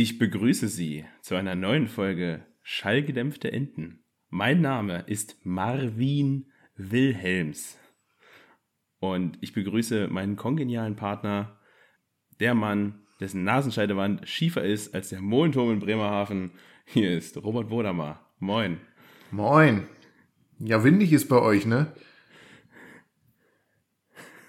[0.00, 4.04] Ich begrüße Sie zu einer neuen Folge Schallgedämpfte Enten.
[4.28, 7.76] Mein Name ist Marvin Wilhelms
[9.00, 11.58] und ich begrüße meinen kongenialen Partner,
[12.38, 16.52] der Mann, dessen Nasenscheidewand schiefer ist als der Molenturm in Bremerhaven.
[16.84, 18.24] Hier ist Robert Bodamer.
[18.38, 18.78] Moin.
[19.32, 19.88] Moin.
[20.60, 21.92] Ja, windig ist bei euch, ne?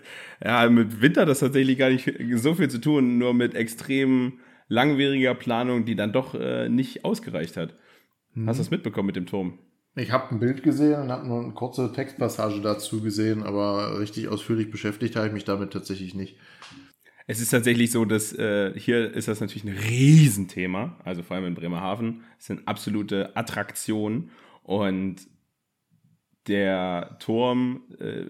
[0.42, 4.40] ja, mit Winter hat das tatsächlich gar nicht so viel zu tun, nur mit extrem
[4.68, 7.74] langwieriger Planung, die dann doch äh, nicht ausgereicht hat.
[8.34, 8.46] Hm.
[8.46, 9.58] Hast du das mitbekommen mit dem Turm?
[9.96, 14.28] Ich habe ein Bild gesehen und habe nur eine kurze Textpassage dazu gesehen, aber richtig
[14.28, 16.36] ausführlich beschäftigt habe ich mich damit tatsächlich nicht.
[17.26, 21.46] Es ist tatsächlich so, dass äh, hier ist das natürlich ein Riesenthema, also vor allem
[21.46, 22.22] in Bremerhaven.
[22.38, 24.30] Es sind absolute Attraktionen
[24.62, 25.16] und
[26.46, 28.26] der Turm äh,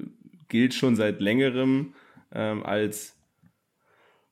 [0.49, 1.95] gilt schon seit längerem
[2.33, 3.18] ähm, als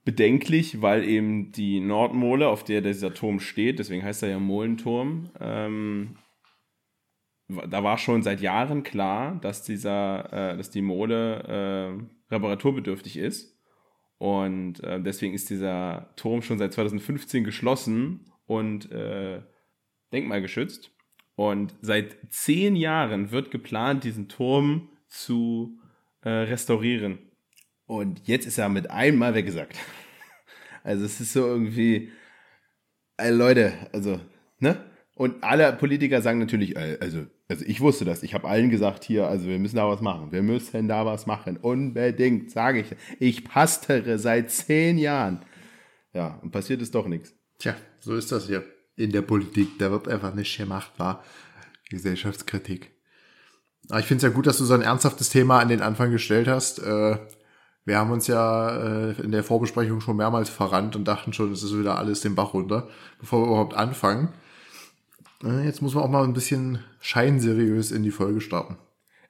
[0.06, 5.30] bedenklich, weil eben die Nordmole, auf der dieser Turm steht, deswegen heißt er ja Molenturm,
[5.41, 6.16] ähm,
[7.48, 11.98] da war schon seit Jahren klar, dass dieser, äh, dass die Mole
[12.30, 13.60] äh, reparaturbedürftig ist.
[14.18, 19.43] Und äh, deswegen ist dieser Turm schon seit 2015 geschlossen und äh,
[20.13, 20.93] denkmalgeschützt.
[21.35, 25.79] Und seit zehn Jahren wird geplant, diesen Turm zu
[26.23, 27.18] äh, restaurieren.
[27.87, 29.76] Und jetzt ist er mit einmal weggesagt.
[30.82, 32.12] Also es ist so irgendwie,
[33.16, 34.20] äh, Leute, also,
[34.59, 34.84] ne?
[35.16, 38.23] Und alle Politiker sagen natürlich, äh, also, also ich wusste das.
[38.23, 40.30] Ich habe allen gesagt hier, also wir müssen da was machen.
[40.30, 41.57] Wir müssen da was machen.
[41.57, 42.95] Unbedingt, sage ich.
[43.18, 45.40] Ich pastere seit zehn Jahren.
[46.12, 47.34] Ja, und passiert ist doch nichts.
[47.59, 48.64] Tja, so ist das hier
[48.96, 49.79] in der Politik.
[49.79, 51.24] Da wird einfach nicht gemacht, war
[51.88, 52.92] Gesellschaftskritik.
[53.88, 56.10] Aber ich finde es ja gut, dass du so ein ernsthaftes Thema an den Anfang
[56.10, 56.80] gestellt hast.
[56.80, 57.18] Äh,
[57.87, 61.62] wir haben uns ja äh, in der Vorbesprechung schon mehrmals verrannt und dachten schon, es
[61.62, 62.88] ist wieder alles den Bach runter,
[63.20, 64.28] bevor wir überhaupt anfangen.
[65.44, 68.76] Äh, jetzt muss man auch mal ein bisschen scheinseriös in die Folge starten.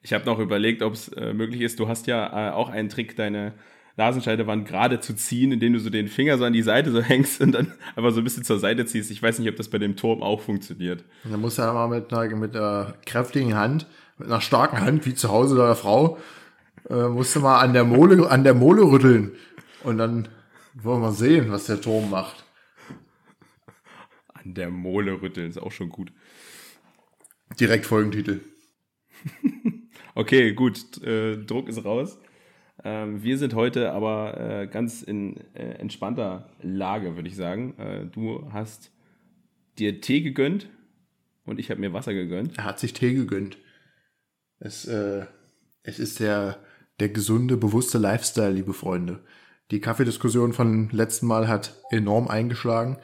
[0.01, 1.79] Ich habe noch überlegt, ob es äh, möglich ist.
[1.79, 3.53] Du hast ja äh, auch einen Trick, deine
[3.99, 7.43] Nasenscheidewand gerade zu ziehen, indem du so den Finger so an die Seite so hängst
[7.43, 9.11] und dann einfach so ein bisschen zur Seite ziehst.
[9.11, 11.05] Ich weiß nicht, ob das bei dem Turm auch funktioniert.
[11.25, 15.15] Da muss er mal mit einer, mit einer kräftigen Hand, mit einer starken Hand, wie
[15.15, 16.17] zu Hause deiner Frau,
[16.89, 19.33] äh, musste mal an der Mole, an der Mole rütteln.
[19.83, 20.29] Und dann
[20.75, 22.45] wollen wir mal sehen, was der Turm macht.
[24.35, 26.13] An der Mole rütteln ist auch schon gut.
[27.59, 28.41] Direkt Folgentitel.
[30.15, 31.03] okay, gut.
[31.03, 32.19] Äh, Druck ist raus.
[32.85, 37.77] Ähm, wir sind heute aber äh, ganz in äh, entspannter Lage, würde ich sagen.
[37.79, 38.93] Äh, du hast
[39.79, 40.69] dir Tee gegönnt
[41.45, 42.59] und ich habe mir Wasser gegönnt.
[42.59, 43.59] Er hat sich Tee gegönnt.
[44.59, 45.27] Es, äh,
[45.83, 46.59] es ist der
[47.01, 49.21] der gesunde, bewusste Lifestyle, liebe Freunde.
[49.71, 52.99] Die Kaffeediskussion von letzten Mal hat enorm eingeschlagen.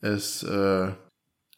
[0.00, 0.92] Es äh,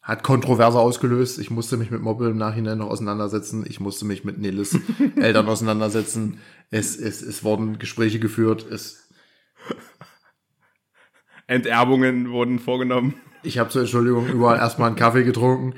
[0.01, 1.37] hat Kontroverse ausgelöst.
[1.37, 3.65] Ich musste mich mit Mobbel im Nachhinein noch auseinandersetzen.
[3.67, 4.77] Ich musste mich mit Nelis
[5.15, 6.39] Eltern auseinandersetzen.
[6.71, 8.65] Es, es, es wurden Gespräche geführt.
[8.69, 9.09] Es
[11.45, 13.13] Enterbungen wurden vorgenommen.
[13.43, 15.75] Ich habe zur Entschuldigung überall erstmal einen Kaffee getrunken.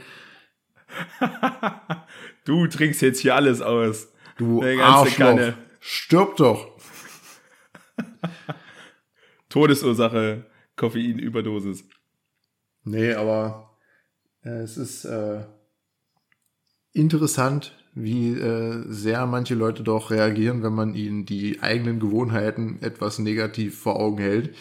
[2.45, 4.09] du trinkst jetzt hier alles aus.
[4.37, 5.17] Du Arschloch.
[5.17, 5.57] Kanne.
[5.85, 6.77] Stirb doch.
[9.49, 10.45] Todesursache,
[10.77, 11.83] Koffeinüberdosis.
[12.85, 13.77] Nee, aber
[14.45, 15.41] äh, es ist äh,
[16.93, 23.19] interessant, wie äh, sehr manche Leute doch reagieren, wenn man ihnen die eigenen Gewohnheiten etwas
[23.19, 24.55] negativ vor Augen hält.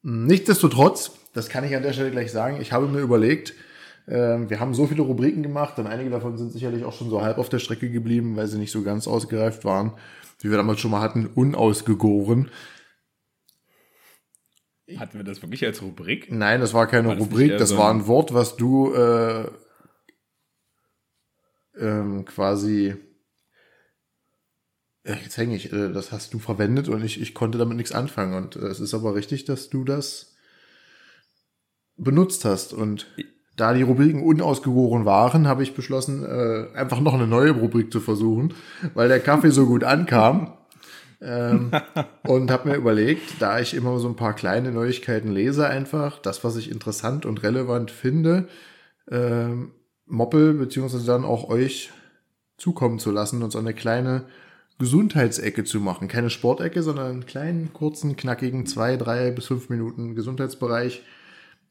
[0.00, 3.52] Nichtsdestotrotz, das kann ich an der Stelle gleich sagen, ich habe mir überlegt,
[4.04, 7.38] wir haben so viele Rubriken gemacht und einige davon sind sicherlich auch schon so halb
[7.38, 9.92] auf der Strecke geblieben, weil sie nicht so ganz ausgereift waren
[10.42, 12.50] wie wir damals schon mal hatten, unausgegoren.
[14.96, 16.30] Hatten wir das wirklich als Rubrik?
[16.30, 19.48] Nein, das war keine war das Rubrik, das so war ein Wort, was du äh,
[21.78, 22.94] ähm, quasi
[25.04, 27.92] ja, jetzt hänge ich, äh, das hast du verwendet und ich, ich konnte damit nichts
[27.92, 28.34] anfangen.
[28.34, 30.36] Und äh, es ist aber richtig, dass du das
[31.96, 32.72] benutzt hast.
[32.72, 33.06] Und
[33.62, 38.00] da die Rubriken unausgegoren waren, habe ich beschlossen, äh, einfach noch eine neue Rubrik zu
[38.00, 38.54] versuchen,
[38.94, 40.54] weil der Kaffee so gut ankam.
[41.20, 41.70] ähm,
[42.26, 46.42] und habe mir überlegt, da ich immer so ein paar kleine Neuigkeiten lese, einfach das,
[46.42, 48.48] was ich interessant und relevant finde,
[49.08, 49.70] ähm,
[50.06, 51.92] Moppel beziehungsweise dann auch euch
[52.56, 54.24] zukommen zu lassen und so eine kleine
[54.80, 56.08] Gesundheitsecke zu machen.
[56.08, 61.02] Keine Sportecke, sondern einen kleinen, kurzen, knackigen, zwei, drei bis fünf Minuten Gesundheitsbereich.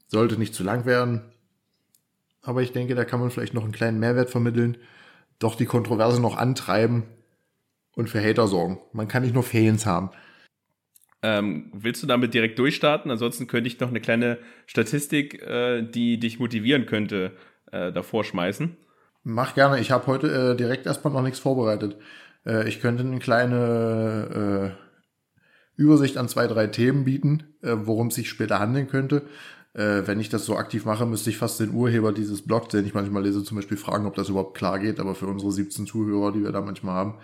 [0.08, 1.24] Sollte nicht zu lang werden
[2.42, 4.78] aber ich denke, da kann man vielleicht noch einen kleinen Mehrwert vermitteln,
[5.40, 7.04] doch die Kontroverse noch antreiben
[7.96, 8.80] und für Hater sorgen.
[8.94, 10.12] Man kann nicht nur Fans haben.
[11.24, 13.12] Ähm, willst du damit direkt durchstarten?
[13.12, 17.34] Ansonsten könnte ich noch eine kleine Statistik, äh, die dich motivieren könnte,
[17.72, 18.76] äh, davor schmeißen.
[19.24, 19.80] Mach gerne.
[19.80, 21.98] Ich habe heute äh, direkt erstmal noch nichts vorbereitet.
[22.46, 28.16] Äh, ich könnte eine kleine äh, Übersicht an zwei, drei Themen bieten, äh, worum es
[28.16, 29.24] sich später handeln könnte.
[29.74, 32.86] Äh, wenn ich das so aktiv mache, müsste ich fast den Urheber dieses Blogs, den
[32.86, 35.00] ich manchmal lese, zum Beispiel fragen, ob das überhaupt klar geht.
[35.00, 37.20] Aber für unsere 17 Zuhörer, die wir da manchmal haben,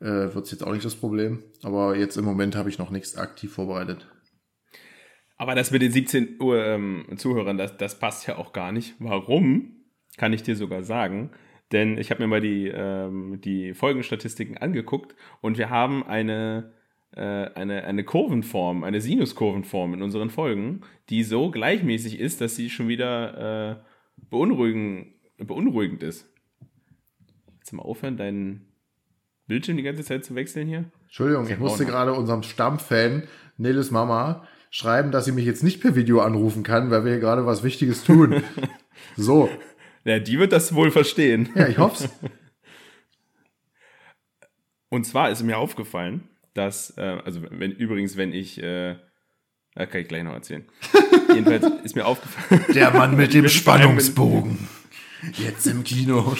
[0.00, 1.42] äh, wird es jetzt auch nicht das Problem.
[1.62, 4.06] Aber jetzt im Moment habe ich noch nichts aktiv vorbereitet.
[5.36, 8.94] Aber das mit den 17 Uhr ähm, Zuhörern, das, das passt ja auch gar nicht.
[8.98, 9.84] Warum?
[10.16, 11.30] Kann ich dir sogar sagen.
[11.72, 16.72] Denn ich habe mir mal die, ähm, die Folgenstatistiken angeguckt und wir haben eine,
[17.20, 20.80] eine, eine Kurvenform, eine Sinuskurvenform in unseren Folgen,
[21.10, 23.76] die so gleichmäßig ist, dass sie schon wieder äh,
[24.30, 25.08] beunruhigend,
[25.38, 26.28] beunruhigend ist.
[27.58, 28.68] Willst du mal aufhören, deinen
[29.46, 30.86] Bildschirm die ganze Zeit zu wechseln hier?
[31.04, 33.24] Entschuldigung, ich musste gerade unserem Stammfan,
[33.56, 37.20] Nelis Mama, schreiben, dass sie mich jetzt nicht per Video anrufen kann, weil wir hier
[37.20, 38.42] gerade was Wichtiges tun.
[39.16, 39.48] so.
[40.04, 41.48] Ja, die wird das wohl verstehen.
[41.54, 42.10] Ja, ich hoffe es.
[44.88, 48.96] Und zwar ist mir aufgefallen, dass, äh, also wenn, übrigens, wenn ich, äh,
[49.74, 50.64] kann ich gleich noch erzählen.
[51.34, 52.64] Jedenfalls ist mir aufgefallen.
[52.74, 54.68] Der Mann mit dem Spannungsbogen.
[55.32, 56.36] Jetzt im Kino.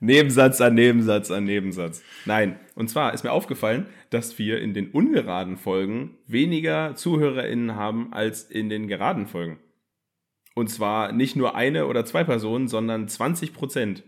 [0.00, 2.02] Nebensatz an Nebensatz an Nebensatz.
[2.26, 8.12] Nein, und zwar ist mir aufgefallen, dass wir in den ungeraden Folgen weniger ZuhörerInnen haben
[8.12, 9.58] als in den geraden Folgen.
[10.54, 14.04] Und zwar nicht nur eine oder zwei Personen, sondern 20 Prozent.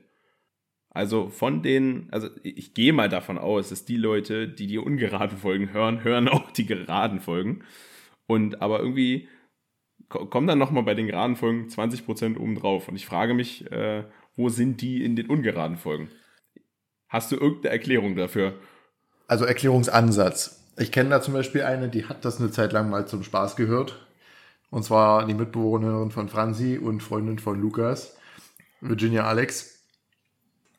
[0.97, 5.37] Also von den, also ich gehe mal davon aus, dass die Leute, die die ungeraden
[5.37, 7.63] Folgen hören, hören auch die geraden Folgen.
[8.27, 9.29] Und aber irgendwie
[10.09, 12.89] kommen dann nochmal bei den geraden Folgen 20 Prozent oben drauf.
[12.89, 14.05] Und ich frage mich, äh,
[14.37, 16.09] wo sind die in den ungeraden Folgen?
[17.09, 18.55] Hast du irgendeine Erklärung dafür?
[19.29, 20.73] Also Erklärungsansatz.
[20.79, 23.57] Ich kenne da zum Beispiel eine, die hat das eine Zeit lang mal zum Spaß
[23.57, 24.07] gehört
[24.71, 28.17] und zwar die Mitbewohnerin von Franzi und Freundin von Lukas,
[28.81, 29.76] Virginia Alex.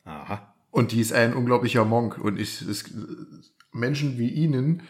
[0.08, 0.54] Aha.
[0.70, 2.18] Und die ist ein unglaublicher Monk.
[2.18, 2.84] Und ich, es,
[3.72, 4.82] Menschen wie ihnen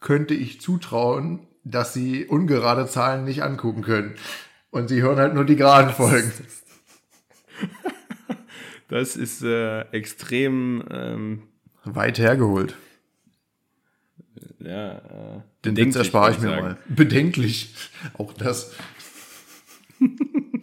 [0.00, 4.14] könnte ich zutrauen, dass sie ungerade Zahlen nicht angucken können.
[4.70, 6.32] Und sie hören halt nur die geraden Folgen.
[8.88, 11.42] Das ist äh, extrem ähm,
[11.82, 12.76] weit hergeholt
[14.66, 16.62] ja, äh, Den Witz erspare ich mir sagen.
[16.62, 16.78] mal.
[16.88, 17.74] Bedenklich.
[18.14, 18.72] Auch das.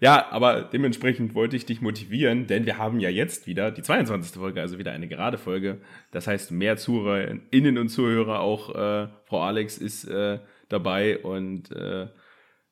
[0.00, 4.38] ja, aber dementsprechend wollte ich dich motivieren, denn wir haben ja jetzt wieder die 22.
[4.38, 5.80] Folge, also wieder eine gerade Folge.
[6.10, 12.08] Das heißt, mehr ZuhörerInnen und Zuhörer, auch äh, Frau Alex ist äh, dabei und äh,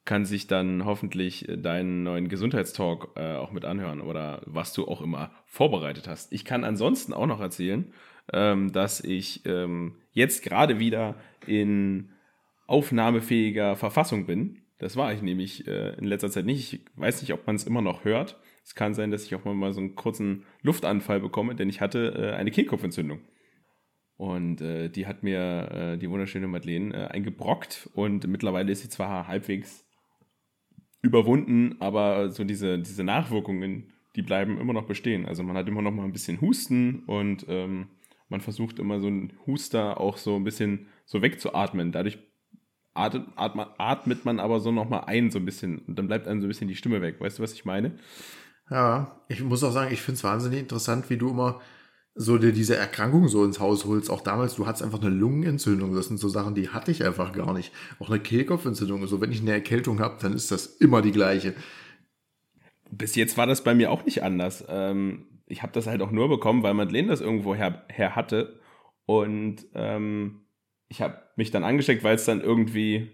[0.04, 5.00] kann sich dann hoffentlich deinen neuen Gesundheitstalk äh, auch mit anhören oder was du auch
[5.00, 6.32] immer vorbereitet hast.
[6.32, 7.92] Ich kann ansonsten auch noch erzählen,
[8.32, 11.16] ähm, dass ich ähm, jetzt gerade wieder
[11.46, 12.10] in
[12.66, 14.61] aufnahmefähiger Verfassung bin.
[14.82, 16.72] Das war ich nämlich äh, in letzter Zeit nicht.
[16.72, 18.40] Ich weiß nicht, ob man es immer noch hört.
[18.64, 22.12] Es kann sein, dass ich auch mal so einen kurzen Luftanfall bekomme, denn ich hatte
[22.16, 23.20] äh, eine Kehlkopfentzündung.
[24.16, 28.88] Und äh, die hat mir äh, die wunderschöne Madeleine äh, eingebrockt und mittlerweile ist sie
[28.88, 29.86] zwar halbwegs
[31.00, 35.26] überwunden, aber so diese, diese Nachwirkungen, die bleiben immer noch bestehen.
[35.26, 37.86] Also man hat immer noch mal ein bisschen Husten und ähm,
[38.28, 41.92] man versucht immer so einen Huster auch so ein bisschen so wegzuatmen.
[41.92, 42.18] Dadurch
[42.94, 45.78] atmet, atmet, atmet man aber so nochmal ein, so ein bisschen.
[45.80, 47.20] Und dann bleibt einem so ein bisschen die Stimme weg.
[47.20, 47.98] Weißt du, was ich meine?
[48.70, 51.60] Ja, ich muss auch sagen, ich finde es wahnsinnig interessant, wie du immer
[52.14, 54.10] so dir diese Erkrankung so ins Haus holst.
[54.10, 55.94] Auch damals, du hattest einfach eine Lungenentzündung.
[55.94, 57.72] Das sind so Sachen, die hatte ich einfach gar nicht.
[57.98, 59.06] Auch eine Kehlkopfentzündung.
[59.06, 61.54] So, wenn ich eine Erkältung habe, dann ist das immer die gleiche.
[62.90, 64.64] Bis jetzt war das bei mir auch nicht anders.
[64.68, 68.60] Ähm, ich habe das halt auch nur bekommen, weil Madeleine das irgendwo her, her hatte.
[69.06, 70.41] Und ähm,
[70.92, 73.08] ich habe mich dann angesteckt, weil es dann irgendwie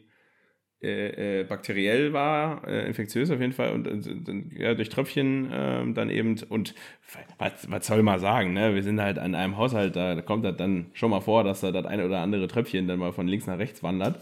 [0.83, 3.87] äh, äh, bakteriell war, äh, infektiös auf jeden Fall und
[4.57, 6.75] ja, durch Tröpfchen ähm, dann eben und
[7.39, 8.75] was, was soll man sagen, ne?
[8.75, 11.61] Wir sind halt an einem Haushalt, da, da kommt das dann schon mal vor, dass
[11.61, 14.21] da das eine oder andere Tröpfchen dann mal von links nach rechts wandert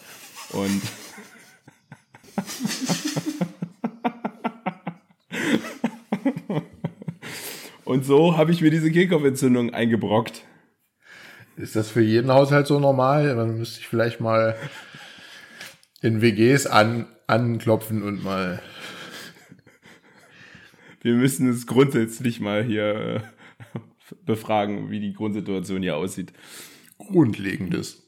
[0.50, 0.82] und
[7.86, 10.42] Und so habe ich mir diese Kehlkopfentzündung eingebrockt.
[11.56, 13.34] Ist das für jeden Haushalt so normal?
[13.34, 14.56] Dann müsste ich vielleicht mal
[16.02, 18.60] in WGs an, anklopfen und mal.
[21.00, 23.78] Wir müssen es grundsätzlich mal hier äh,
[24.25, 26.32] befragen, wie die Grundsituation hier aussieht.
[26.98, 28.02] Grundlegendes.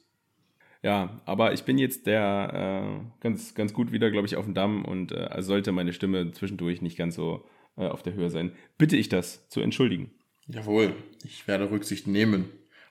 [0.82, 4.54] Ja, aber ich bin jetzt der äh, ganz, ganz gut wieder, glaube ich, auf dem
[4.54, 8.52] Damm und äh, sollte meine Stimme zwischendurch nicht ganz so äh, auf der Höhe sein,
[8.76, 10.10] bitte ich das zu entschuldigen.
[10.46, 12.46] Jawohl, ich werde Rücksicht nehmen.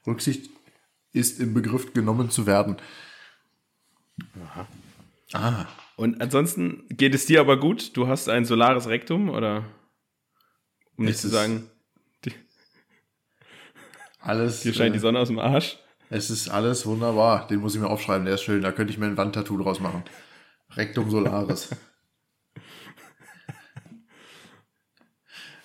[0.08, 0.50] Rücksicht
[1.14, 2.78] ist im Begriff genommen zu werden.
[4.44, 4.68] Aha.
[5.34, 5.66] Ah.
[5.98, 7.96] Und ansonsten geht es dir aber gut?
[7.98, 9.66] Du hast ein solares Rektum oder?
[10.96, 11.70] Um nicht zu sagen,
[14.28, 14.62] alles.
[14.62, 15.80] Hier scheint äh, die Sonne aus dem Arsch.
[16.10, 17.48] Es ist alles wunderbar.
[17.48, 18.62] Den muss ich mir aufschreiben, der ist schön.
[18.62, 20.04] Da könnte ich mir ein Wandtattoo draus machen.
[20.76, 21.70] Rectum Solaris.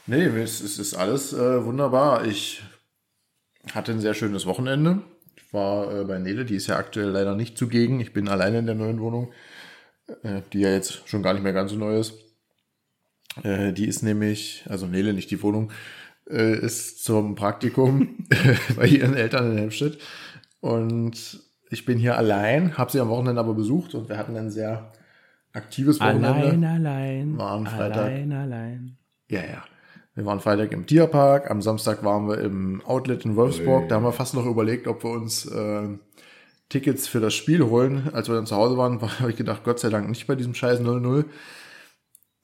[0.06, 2.24] nee, es, es ist alles äh, wunderbar.
[2.24, 2.62] Ich
[3.72, 5.02] hatte ein sehr schönes Wochenende.
[5.36, 8.00] Ich war äh, bei Nele, die ist ja aktuell leider nicht zugegen.
[8.00, 9.32] Ich bin alleine in der neuen Wohnung,
[10.22, 12.14] äh, die ja jetzt schon gar nicht mehr ganz so neu ist.
[13.42, 15.72] Äh, die ist nämlich, also Nele, nicht die Wohnung,
[16.28, 18.26] äh, ist zum Praktikum
[18.76, 19.98] bei ihren Eltern in Helmstedt.
[20.60, 21.40] Und
[21.70, 24.92] ich bin hier allein, habe sie am Wochenende aber besucht und wir hatten ein sehr
[25.52, 26.28] aktives Wochenende.
[26.28, 27.38] Allein, allein.
[27.38, 28.04] Waren Freitag.
[28.04, 28.98] Allein, allein.
[29.30, 29.64] Ja, ja.
[30.14, 33.84] Wir waren Freitag im Tierpark, am Samstag waren wir im Outlet in Wolfsburg.
[33.84, 33.88] Ui.
[33.88, 35.88] Da haben wir fast noch überlegt, ob wir uns äh,
[36.68, 38.10] Tickets für das Spiel holen.
[38.12, 40.54] Als wir dann zu Hause waren, habe ich gedacht, Gott sei Dank nicht bei diesem
[40.54, 41.24] scheiß 0-0.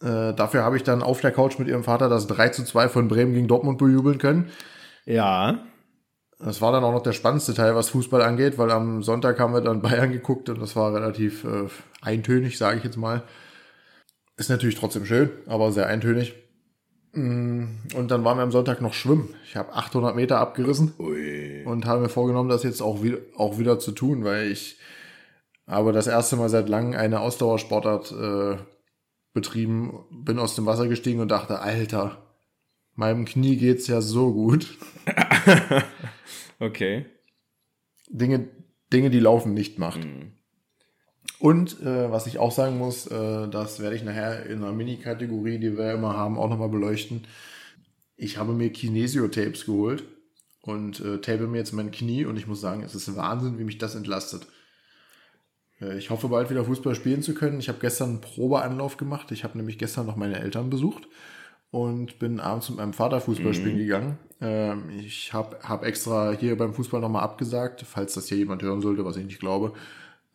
[0.00, 2.88] Äh, dafür habe ich dann auf der Couch mit ihrem Vater das 3 zu 2
[2.88, 4.50] von Bremen gegen Dortmund bejubeln können.
[5.04, 5.64] Ja.
[6.38, 9.52] Das war dann auch noch der spannendste Teil, was Fußball angeht, weil am Sonntag haben
[9.52, 11.66] wir dann Bayern geguckt und das war relativ äh,
[12.00, 13.24] eintönig, sage ich jetzt mal.
[14.36, 16.47] Ist natürlich trotzdem schön, aber sehr eintönig.
[17.12, 19.34] Mm, und dann waren wir am Sonntag noch schwimmen.
[19.44, 21.64] Ich habe 800 Meter abgerissen Ui.
[21.64, 24.78] und habe mir vorgenommen, das jetzt auch wieder, auch wieder zu tun, weil ich
[25.66, 28.56] aber das erste Mal seit langem eine Ausdauersportart äh,
[29.34, 32.22] betrieben, bin aus dem Wasser gestiegen und dachte, Alter,
[32.94, 34.76] meinem Knie geht's ja so gut.
[36.58, 37.06] okay.
[38.08, 38.48] Dinge,
[38.92, 40.04] Dinge, die Laufen nicht macht.
[40.04, 40.37] Mhm.
[41.40, 45.58] Und äh, was ich auch sagen muss, äh, das werde ich nachher in einer Mini-Kategorie,
[45.58, 47.26] die wir immer haben, auch nochmal beleuchten.
[48.16, 50.02] Ich habe mir Kinesio-Tapes geholt
[50.62, 53.64] und äh, tape mir jetzt mein Knie und ich muss sagen, es ist Wahnsinn, wie
[53.64, 54.48] mich das entlastet.
[55.80, 57.60] Äh, ich hoffe bald wieder Fußball spielen zu können.
[57.60, 59.30] Ich habe gestern einen Probeanlauf gemacht.
[59.30, 61.06] Ich habe nämlich gestern noch meine Eltern besucht
[61.70, 63.80] und bin abends mit meinem Vater Fußball spielen mhm.
[63.80, 64.18] gegangen.
[64.40, 68.80] Ähm, ich habe hab extra hier beim Fußball nochmal abgesagt, falls das hier jemand hören
[68.80, 69.74] sollte, was ich nicht glaube.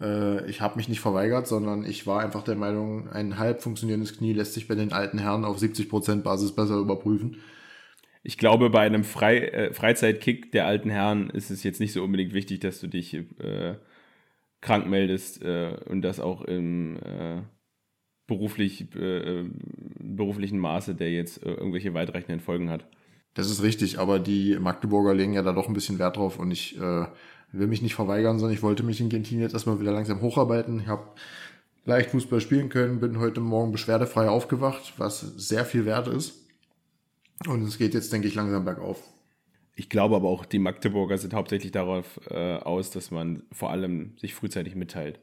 [0.03, 4.17] Äh, ich habe mich nicht verweigert, sondern ich war einfach der Meinung, ein halb funktionierendes
[4.17, 7.38] Knie lässt sich bei den alten Herren auf 70% Basis besser überprüfen.
[8.22, 12.03] Ich glaube, bei einem Frei, äh, Freizeitkick der alten Herren ist es jetzt nicht so
[12.03, 13.75] unbedingt wichtig, dass du dich äh,
[14.62, 17.41] krank meldest äh, und das auch im äh,
[18.27, 19.43] beruflich, äh,
[20.00, 22.88] beruflichen Maße, der jetzt äh, irgendwelche weitreichenden Folgen hat.
[23.33, 26.51] Das ist richtig, aber die Magdeburger legen ja da doch ein bisschen Wert drauf und
[26.51, 27.05] ich äh,
[27.53, 30.79] will mich nicht verweigern, sondern ich wollte mich in Gentin jetzt erstmal wieder langsam hocharbeiten.
[30.79, 31.07] Ich habe
[31.86, 36.33] leicht Fußball spielen können, bin heute Morgen beschwerdefrei aufgewacht, was sehr viel wert ist.
[37.48, 39.01] Und es geht jetzt, denke ich, langsam bergauf.
[39.75, 44.15] Ich glaube aber auch, die Magdeburger sind hauptsächlich darauf äh, aus, dass man vor allem
[44.19, 45.19] sich frühzeitig mitteilt.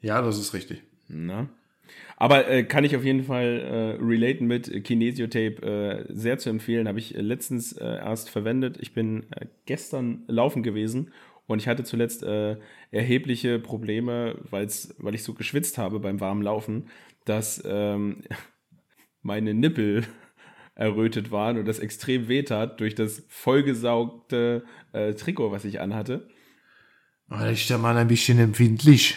[0.00, 0.82] Ja, das ist richtig.
[1.08, 1.48] Na?
[2.16, 3.60] Aber äh, kann ich auf jeden Fall
[4.00, 6.88] äh, relaten mit Kinesiotape äh, sehr zu empfehlen.
[6.88, 8.78] Habe ich letztens äh, erst verwendet.
[8.80, 11.12] Ich bin äh, gestern laufen gewesen
[11.46, 12.56] und ich hatte zuletzt äh,
[12.90, 16.88] erhebliche Probleme, weil's, weil ich so geschwitzt habe beim warmen Laufen,
[17.24, 18.22] dass ähm,
[19.22, 20.04] meine Nippel
[20.74, 26.28] errötet waren und das extrem wehtat durch das vollgesaugte äh, Trikot, was ich anhatte.
[27.30, 29.16] Oh, da ist der Mann ein bisschen empfindlich.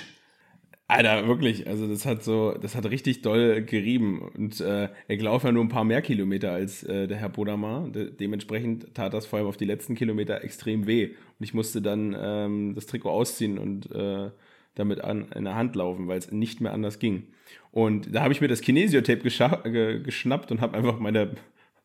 [0.90, 5.46] Alter, wirklich, also das hat so, das hat richtig doll gerieben und äh, er laufe
[5.46, 7.88] ja nur ein paar mehr Kilometer als äh, der Herr Bodamar.
[7.90, 11.84] De dementsprechend tat das vor allem auf die letzten Kilometer extrem weh und ich musste
[11.84, 14.32] dann ähm, das Trikot ausziehen und äh,
[14.74, 17.28] damit an, in der Hand laufen, weil es nicht mehr anders ging.
[17.72, 19.30] Und da habe ich mir das Kinesiotape
[19.70, 21.36] ge geschnappt und habe einfach meine,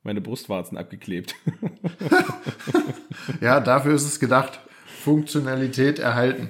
[0.02, 1.34] meine Brustwarzen abgeklebt.
[3.42, 4.60] ja, dafür ist es gedacht.
[5.02, 6.48] Funktionalität erhalten.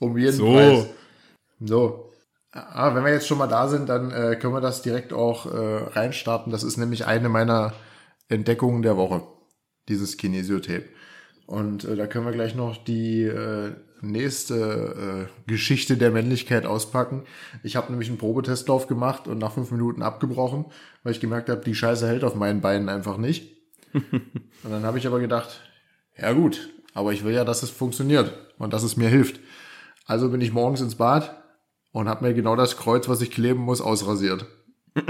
[0.00, 0.52] Um jeden so.
[0.52, 0.90] Preis.
[1.66, 2.10] So.
[2.52, 5.46] Ah, wenn wir jetzt schon mal da sind, dann äh, können wir das direkt auch
[5.46, 6.52] äh, reinstarten.
[6.52, 7.72] Das ist nämlich eine meiner
[8.28, 9.22] Entdeckungen der Woche,
[9.88, 10.84] dieses Kinesiotape.
[11.46, 17.24] Und äh, da können wir gleich noch die äh, nächste äh, Geschichte der Männlichkeit auspacken.
[17.62, 20.66] Ich habe nämlich einen Probetestlauf gemacht und nach fünf Minuten abgebrochen,
[21.02, 23.52] weil ich gemerkt habe, die Scheiße hält auf meinen Beinen einfach nicht.
[23.92, 25.60] und dann habe ich aber gedacht,
[26.16, 29.40] ja gut, aber ich will ja, dass es funktioniert und dass es mir hilft.
[30.06, 31.43] Also bin ich morgens ins Bad
[31.94, 34.46] und habe mir genau das Kreuz, was ich kleben muss, ausrasiert.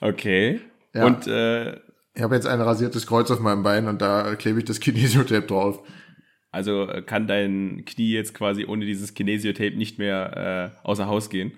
[0.00, 0.60] okay.
[0.92, 1.06] Ja.
[1.06, 1.76] Und äh,
[2.14, 5.46] ich habe jetzt ein rasiertes Kreuz auf meinem Bein und da klebe ich das Kinesiotape
[5.46, 5.86] drauf.
[6.50, 11.30] Also äh, kann dein Knie jetzt quasi ohne dieses Kinesiotape nicht mehr äh, außer Haus
[11.30, 11.52] gehen?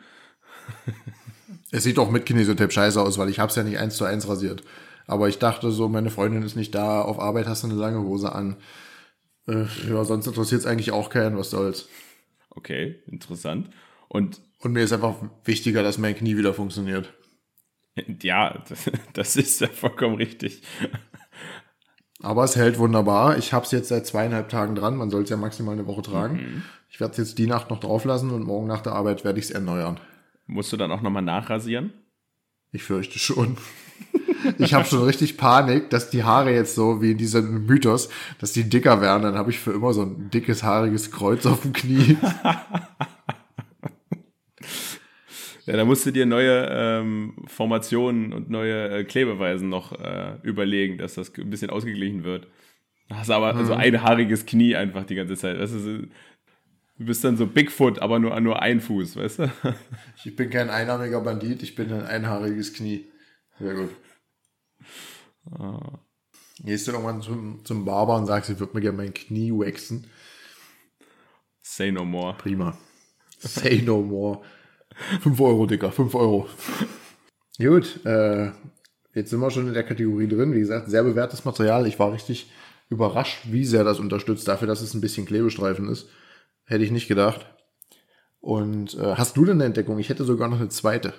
[1.70, 4.04] es sieht auch mit Kinesiotape scheiße aus, weil ich habe es ja nicht eins zu
[4.04, 4.64] eins rasiert.
[5.06, 8.02] Aber ich dachte so, meine Freundin ist nicht da, auf Arbeit hast du eine lange
[8.02, 8.58] Hose an.
[9.46, 11.88] Äh, ja, sonst interessiert es eigentlich auch keinen, was soll's.
[12.50, 13.70] Okay, interessant.
[14.08, 17.12] Und, Und mir ist einfach wichtiger, dass mein Knie wieder funktioniert.
[18.22, 20.62] ja, das, das ist ja vollkommen richtig.
[22.20, 23.36] Aber es hält wunderbar.
[23.36, 24.96] Ich habe es jetzt seit zweieinhalb Tagen dran.
[24.96, 26.36] Man soll es ja maximal eine Woche tragen.
[26.36, 26.62] Mhm.
[26.88, 29.40] Ich werde es jetzt die Nacht noch drauf lassen und morgen nach der Arbeit werde
[29.40, 29.98] ich es erneuern.
[30.46, 31.92] Musst du dann auch nochmal nachrasieren?
[32.70, 33.56] Ich fürchte schon.
[34.58, 38.08] Ich habe schon richtig Panik, dass die Haare jetzt so wie in diesem Mythos,
[38.38, 39.22] dass die dicker werden.
[39.22, 42.16] Dann habe ich für immer so ein dickes, haariges Kreuz auf dem Knie.
[45.66, 50.98] Ja, da musst du dir neue ähm, Formationen und neue äh, Klebeweisen noch äh, überlegen,
[50.98, 52.48] dass das ein bisschen ausgeglichen wird.
[53.10, 53.66] Hast aber mhm.
[53.66, 55.58] so ein haariges Knie einfach die ganze Zeit.
[55.60, 56.08] Weißt du,
[56.98, 59.52] du bist dann so Bigfoot, aber nur, nur ein Fuß, weißt du?
[60.24, 63.06] Ich bin kein einarmiger Bandit, ich bin ein einhaariges Knie.
[63.58, 63.90] Sehr gut.
[65.50, 65.98] Ah.
[66.64, 70.06] Gehst du irgendwann zum, zum Barber und sagst, ich würde mir gerne mein Knie waxen?
[71.62, 72.34] Say no more.
[72.36, 72.76] Prima.
[73.38, 74.42] Say no more.
[75.22, 76.48] 5 Euro, Dicker, 5 Euro.
[77.58, 78.50] Gut, äh,
[79.14, 80.52] jetzt sind wir schon in der Kategorie drin.
[80.52, 81.86] Wie gesagt, sehr bewährtes Material.
[81.86, 82.50] Ich war richtig
[82.88, 86.08] überrascht, wie sehr das unterstützt, dafür, dass es ein bisschen Klebestreifen ist.
[86.64, 87.46] Hätte ich nicht gedacht.
[88.40, 89.98] Und äh, hast du denn eine Entdeckung?
[89.98, 91.14] Ich hätte sogar noch eine zweite.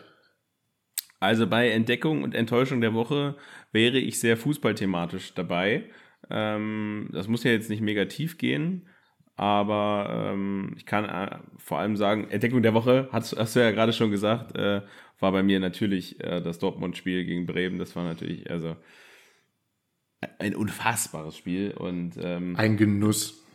[1.24, 3.38] Also bei Entdeckung und Enttäuschung der Woche
[3.72, 5.86] wäre ich sehr fußballthematisch dabei.
[6.30, 8.90] Ähm, das muss ja jetzt nicht mega tief gehen.
[9.38, 13.72] Aber ähm, ich kann äh, vor allem sagen, Entdeckung der Woche, hast, hast du ja
[13.72, 14.82] gerade schon gesagt, äh,
[15.20, 17.80] war bei mir natürlich äh, das Dortmund-Spiel gegen Bremen.
[17.80, 18.76] Das war natürlich also
[20.40, 21.72] ein unfassbares Spiel.
[21.72, 23.46] Und, ähm, ein Genuss.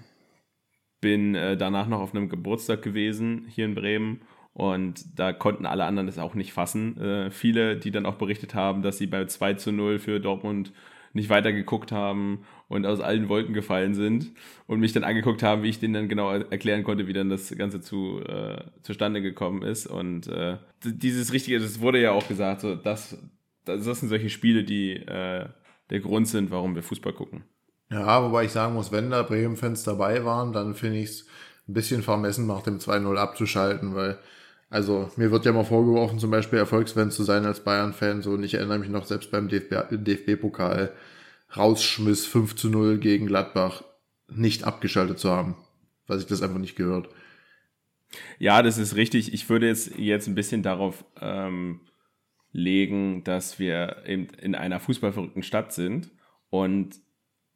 [1.02, 4.22] Bin äh, danach noch auf einem Geburtstag gewesen hier in Bremen.
[4.58, 7.00] Und da konnten alle anderen das auch nicht fassen.
[7.00, 10.72] Äh, viele, die dann auch berichtet haben, dass sie bei 2 zu 0 für Dortmund
[11.12, 14.32] nicht weitergeguckt haben und aus allen Wolken gefallen sind
[14.66, 17.56] und mich dann angeguckt haben, wie ich denen dann genau erklären konnte, wie dann das
[17.56, 19.86] Ganze zu, äh, zustande gekommen ist.
[19.86, 23.16] Und äh, dieses Richtige, das wurde ja auch gesagt, so, das,
[23.64, 25.46] das sind solche Spiele, die äh,
[25.90, 27.44] der Grund sind, warum wir Fußball gucken.
[27.92, 31.26] Ja, wobei ich sagen muss, wenn da Bremen-Fans dabei waren, dann finde ich es
[31.68, 34.18] ein bisschen vermessen, nach dem 2-0 abzuschalten, weil
[34.70, 38.22] also mir wird ja mal vorgeworfen, zum Beispiel Erfolgsfan zu sein als Bayern-Fan.
[38.22, 40.92] So, und ich erinnere mich noch selbst beim DFB-Pokal
[41.56, 43.82] Rausschmiss 5 zu 0 gegen Gladbach
[44.28, 45.56] nicht abgeschaltet zu haben.
[46.06, 47.08] Weil ich das einfach nicht gehört.
[48.38, 49.32] Ja, das ist richtig.
[49.32, 51.80] Ich würde jetzt, jetzt ein bisschen darauf ähm,
[52.52, 56.10] legen, dass wir eben in einer fußballverrückten Stadt sind
[56.50, 56.96] und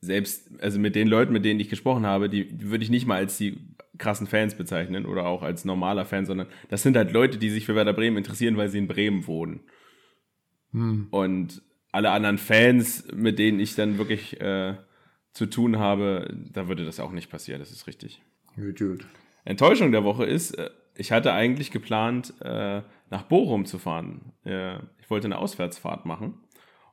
[0.01, 3.16] selbst, also mit den Leuten, mit denen ich gesprochen habe, die würde ich nicht mal
[3.16, 7.38] als die krassen Fans bezeichnen oder auch als normaler Fan, sondern das sind halt Leute,
[7.38, 9.61] die sich für Werder Bremen interessieren, weil sie in Bremen wohnen.
[10.72, 11.09] Hm.
[11.11, 14.76] Und alle anderen Fans, mit denen ich dann wirklich äh,
[15.33, 18.22] zu tun habe, da würde das auch nicht passieren, das ist richtig.
[18.57, 19.07] Gut, gut.
[19.44, 24.33] Enttäuschung der Woche ist, äh, ich hatte eigentlich geplant, äh, nach Bochum zu fahren.
[24.44, 26.35] Äh, ich wollte eine Auswärtsfahrt machen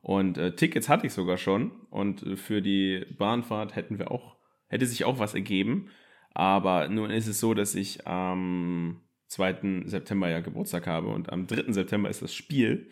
[0.02, 4.38] und äh, Tickets hatte ich sogar schon und äh, für die Bahnfahrt hätten wir auch,
[4.68, 5.90] hätte sich auch was ergeben.
[6.40, 9.84] Aber nun ist es so, dass ich am 2.
[9.88, 11.74] September ja Geburtstag habe und am 3.
[11.74, 12.92] September ist das Spiel.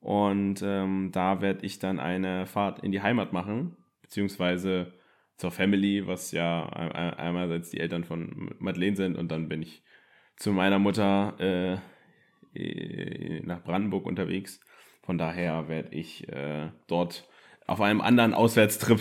[0.00, 4.94] Und ähm, da werde ich dann eine Fahrt in die Heimat machen, beziehungsweise
[5.36, 9.84] zur Family, was ja einerseits die Eltern von Madeleine sind und dann bin ich
[10.36, 11.78] zu meiner Mutter äh,
[13.44, 14.58] nach Brandenburg unterwegs
[15.08, 17.26] von daher werde ich äh, dort
[17.66, 19.00] auf einem anderen Auswärtstrip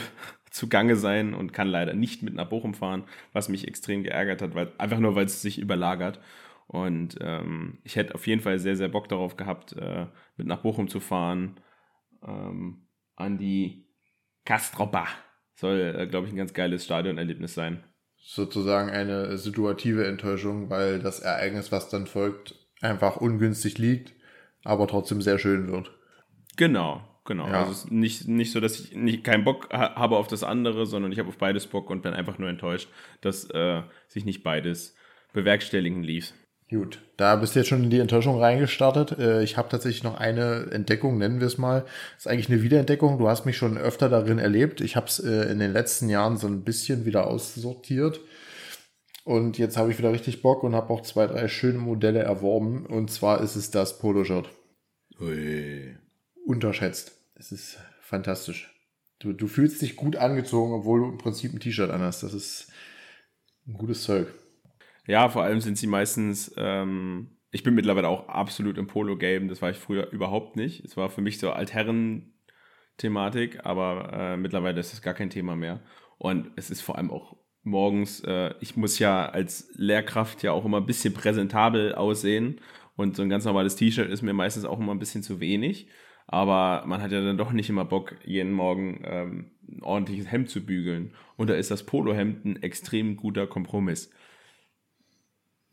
[0.57, 4.55] zugange sein und kann leider nicht mit nach Bochum fahren, was mich extrem geärgert hat,
[4.55, 6.19] weil einfach nur, weil es sich überlagert.
[6.67, 10.61] Und ähm, ich hätte auf jeden Fall sehr, sehr Bock darauf gehabt, äh, mit nach
[10.61, 11.59] Bochum zu fahren.
[12.25, 13.85] Ähm, an die
[14.45, 15.07] Kastroba.
[15.55, 17.83] Soll, äh, glaube ich, ein ganz geiles Stadionerlebnis sein.
[18.19, 24.13] Sozusagen eine situative Enttäuschung, weil das Ereignis, was dann folgt, einfach ungünstig liegt,
[24.63, 25.91] aber trotzdem sehr schön wird.
[26.57, 27.47] Genau, genau.
[27.47, 27.59] Ja.
[27.59, 30.43] Also es ist nicht, nicht so, dass ich nicht keinen Bock ha habe auf das
[30.43, 32.89] andere, sondern ich habe auf beides Bock und bin einfach nur enttäuscht,
[33.21, 34.95] dass äh, sich nicht beides
[35.33, 36.33] bewerkstelligen ließ.
[36.69, 39.17] Gut, da bist du jetzt schon in die Enttäuschung reingestartet.
[39.17, 41.81] Äh, ich habe tatsächlich noch eine Entdeckung, nennen wir es mal.
[42.15, 43.19] Das ist eigentlich eine Wiederentdeckung.
[43.19, 44.81] Du hast mich schon öfter darin erlebt.
[44.81, 48.19] Ich habe es äh, in den letzten Jahren so ein bisschen wieder aussortiert.
[49.23, 52.85] Und jetzt habe ich wieder richtig Bock und habe auch zwei, drei schöne Modelle erworben.
[52.85, 54.49] Und zwar ist es das Poloshirt.
[55.21, 55.95] Ui
[56.47, 57.16] unterschätzt.
[57.39, 58.73] Es ist fantastisch.
[59.19, 62.23] Du, du fühlst dich gut angezogen, obwohl du im Prinzip ein T-Shirt anhast.
[62.23, 62.71] Das ist
[63.67, 64.27] ein gutes Zeug.
[65.05, 69.61] Ja, vor allem sind sie meistens, ähm, ich bin mittlerweile auch absolut im Polo-Game, das
[69.61, 70.83] war ich früher überhaupt nicht.
[70.83, 72.33] Es war für mich so Altherren
[72.97, 75.81] Thematik, aber äh, mittlerweile ist es gar kein Thema mehr.
[76.17, 80.65] Und es ist vor allem auch morgens, äh, ich muss ja als Lehrkraft ja auch
[80.65, 82.59] immer ein bisschen präsentabel aussehen
[82.95, 85.87] und so ein ganz normales T-Shirt ist mir meistens auch immer ein bisschen zu wenig.
[86.27, 90.49] Aber man hat ja dann doch nicht immer Bock, jeden Morgen ähm, ein ordentliches Hemd
[90.49, 91.13] zu bügeln.
[91.37, 94.11] Und da ist das Polohemd ein extrem guter Kompromiss.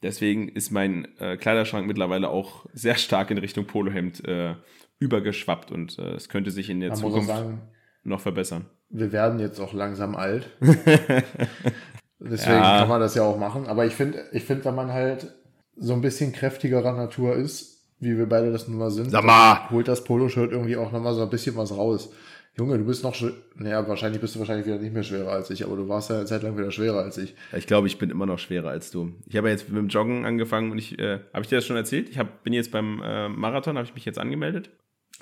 [0.03, 4.55] Deswegen ist mein äh, Kleiderschrank mittlerweile auch sehr stark in Richtung Polohemd äh,
[4.99, 7.63] übergeschwappt und äh, es könnte sich in der Man Zukunft sagen,
[8.03, 8.67] noch verbessern.
[8.91, 10.51] wir werden jetzt auch langsam alt.
[12.19, 12.79] Deswegen Ja.
[12.81, 13.67] kann man das ja auch machen.
[13.67, 15.35] Aber ich finde, ich finde, wenn man halt
[15.77, 17.74] so ein bisschen kräftigerer Natur ist,
[18.05, 19.69] wie wir beide das nun mal sind, Sag mal.
[19.71, 22.11] holt das Poloshirt irgendwie auch nochmal so ein bisschen was raus.
[22.57, 23.17] Junge, du bist noch,
[23.57, 26.19] naja, wahrscheinlich bist du wahrscheinlich wieder nicht mehr schwerer als ich, aber du warst ja
[26.19, 27.35] eine Zeit lang wieder schwerer als ich.
[27.57, 29.13] Ich glaube, ich bin immer noch schwerer als du.
[29.27, 31.67] Ich habe ja jetzt mit dem Joggen angefangen und ich, äh, habe ich dir das
[31.67, 32.09] schon erzählt?
[32.09, 34.71] Ich hab, bin jetzt beim äh, Marathon, habe ich mich jetzt angemeldet.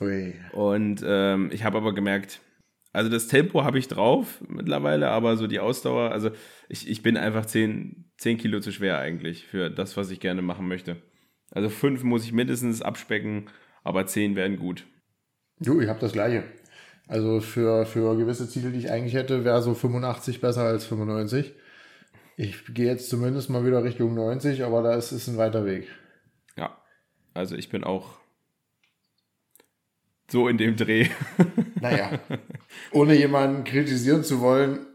[0.01, 0.35] Ui.
[0.53, 2.41] Und ähm, ich habe aber gemerkt,
[2.93, 6.31] also das Tempo habe ich drauf mittlerweile, aber so die Ausdauer, also
[6.69, 10.43] ich, ich bin einfach 10, 10 Kilo zu schwer eigentlich für das, was ich gerne
[10.43, 10.97] machen möchte.
[11.53, 13.49] Also 5 muss ich mindestens abspecken,
[13.85, 14.87] aber 10 werden gut.
[15.61, 16.45] Du, ich habe das gleiche.
[17.07, 21.53] Also für, für gewisse Ziele, die ich eigentlich hätte, wäre so 85 besser als 95.
[22.37, 25.89] Ich gehe jetzt zumindest mal wieder Richtung 90, aber da ist es ein weiter Weg.
[26.57, 26.77] Ja,
[27.35, 28.19] also ich bin auch
[30.31, 31.09] so in dem Dreh.
[31.83, 32.21] Naja,
[32.93, 34.87] ohne jemanden kritisieren zu wollen,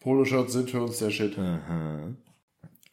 [0.00, 1.36] Poloshirts sind für uns der Shit.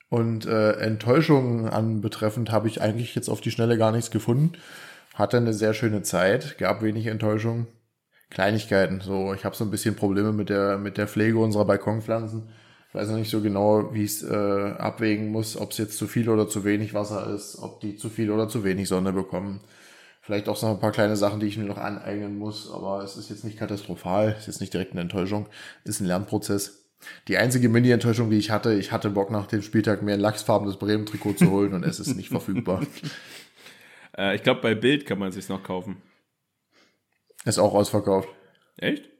[0.09, 4.53] Und äh, Enttäuschungen anbetreffend habe ich eigentlich jetzt auf die Schnelle gar nichts gefunden.
[5.13, 7.67] Hatte eine sehr schöne Zeit, gab wenig Enttäuschungen.
[8.29, 12.49] Kleinigkeiten, so ich habe so ein bisschen Probleme mit der mit der Pflege unserer Balkonpflanzen.
[12.89, 14.35] Ich weiß noch nicht so genau, wie ich es äh,
[14.77, 18.09] abwägen muss, ob es jetzt zu viel oder zu wenig Wasser ist, ob die zu
[18.09, 19.61] viel oder zu wenig Sonne bekommen.
[20.21, 23.15] Vielleicht auch so ein paar kleine Sachen, die ich mir noch aneignen muss, aber es
[23.17, 25.47] ist jetzt nicht katastrophal, es ist jetzt nicht direkt eine Enttäuschung,
[25.85, 26.86] ist ein Lernprozess.
[27.27, 30.77] Die einzige Mini-Enttäuschung, die ich hatte, ich hatte Bock nach dem Spieltag mir ein lachsfarbenes
[30.77, 32.81] Bremen-Trikot zu holen und es ist nicht verfügbar.
[34.19, 36.01] Äh, ich glaube, bei Bild kann man es sich noch kaufen.
[37.45, 38.27] Ist auch ausverkauft.
[38.75, 39.11] Echt?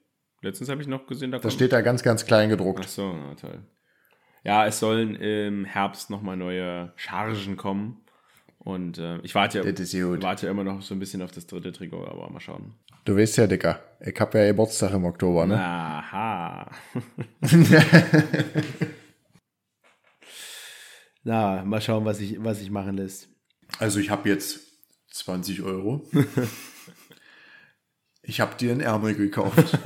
[0.41, 2.81] Letztens habe ich noch gesehen, da Das steht da ganz, ganz klein gedruckt.
[2.83, 3.59] Ach so, na toll.
[4.43, 8.06] Ja, es sollen im Herbst nochmal neue Chargen kommen.
[8.67, 11.47] Und äh, ich warte ja, Das warte ja immer noch so ein bisschen auf das
[11.47, 12.73] dritte Trikot, aber mal schauen.
[13.06, 15.58] Du weißt ja, Dicker, ich hab ja Geburtstag im Oktober, ne?
[15.58, 16.69] Aha.
[21.23, 23.30] Na, mal schauen, was ich, was ich machen lässt.
[23.80, 24.60] Also ich habe jetzt
[25.12, 26.06] 20 Euro.
[28.21, 29.80] ich habe dir ein Ärmel gekauft.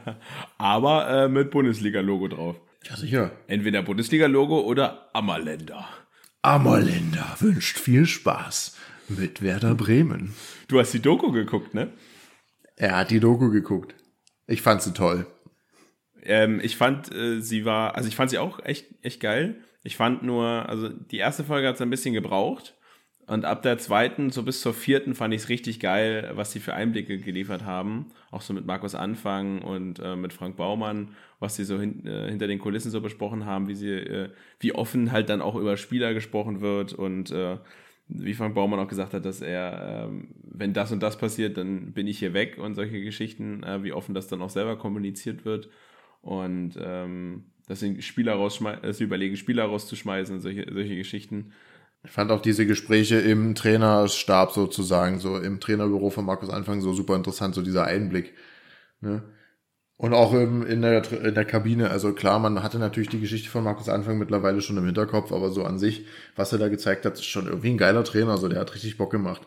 [0.56, 2.58] Aber äh, mit Bundesliga-Logo drauf.
[2.84, 3.32] Ja, sicher.
[3.46, 5.86] Entweder Bundesliga-Logo oder Ammerländer.
[6.44, 8.76] Ammerländer wünscht viel Spaß
[9.08, 10.34] mit Werder Bremen.
[10.66, 11.92] Du hast die Doku geguckt, ne?
[12.74, 13.94] Er hat die Doku geguckt.
[14.48, 15.24] Ich fand sie toll.
[16.20, 19.62] Ähm, ich fand, äh, sie war, also ich fand sie auch echt, echt geil.
[19.84, 22.74] Ich fand nur, also die erste Folge hat es ein bisschen gebraucht.
[23.26, 26.58] Und ab der zweiten, so bis zur vierten, fand ich es richtig geil, was sie
[26.58, 28.06] für Einblicke geliefert haben.
[28.30, 32.28] Auch so mit Markus Anfang und äh, mit Frank Baumann, was sie so hin, äh,
[32.28, 35.76] hinter den Kulissen so besprochen haben, wie sie, äh, wie offen halt dann auch über
[35.76, 37.58] Spieler gesprochen wird und äh,
[38.08, 41.92] wie Frank Baumann auch gesagt hat, dass er, ähm, wenn das und das passiert, dann
[41.92, 45.44] bin ich hier weg und solche Geschichten, äh, wie offen das dann auch selber kommuniziert
[45.44, 45.68] wird.
[46.22, 51.52] Und ähm, dass sie Spieler rausschmeißen, dass sie überlegen, Spieler rauszuschmeißen und solche, solche Geschichten.
[52.04, 56.92] Ich fand auch diese Gespräche im Trainerstab sozusagen, so im Trainerbüro von Markus Anfang so
[56.92, 58.34] super interessant, so dieser Einblick.
[59.00, 59.22] Ne?
[59.96, 63.48] Und auch im, in, der, in der Kabine, also klar, man hatte natürlich die Geschichte
[63.48, 67.06] von Markus Anfang mittlerweile schon im Hinterkopf, aber so an sich, was er da gezeigt
[67.06, 69.42] hat, ist schon irgendwie ein geiler Trainer, so der hat richtig Bock gemacht.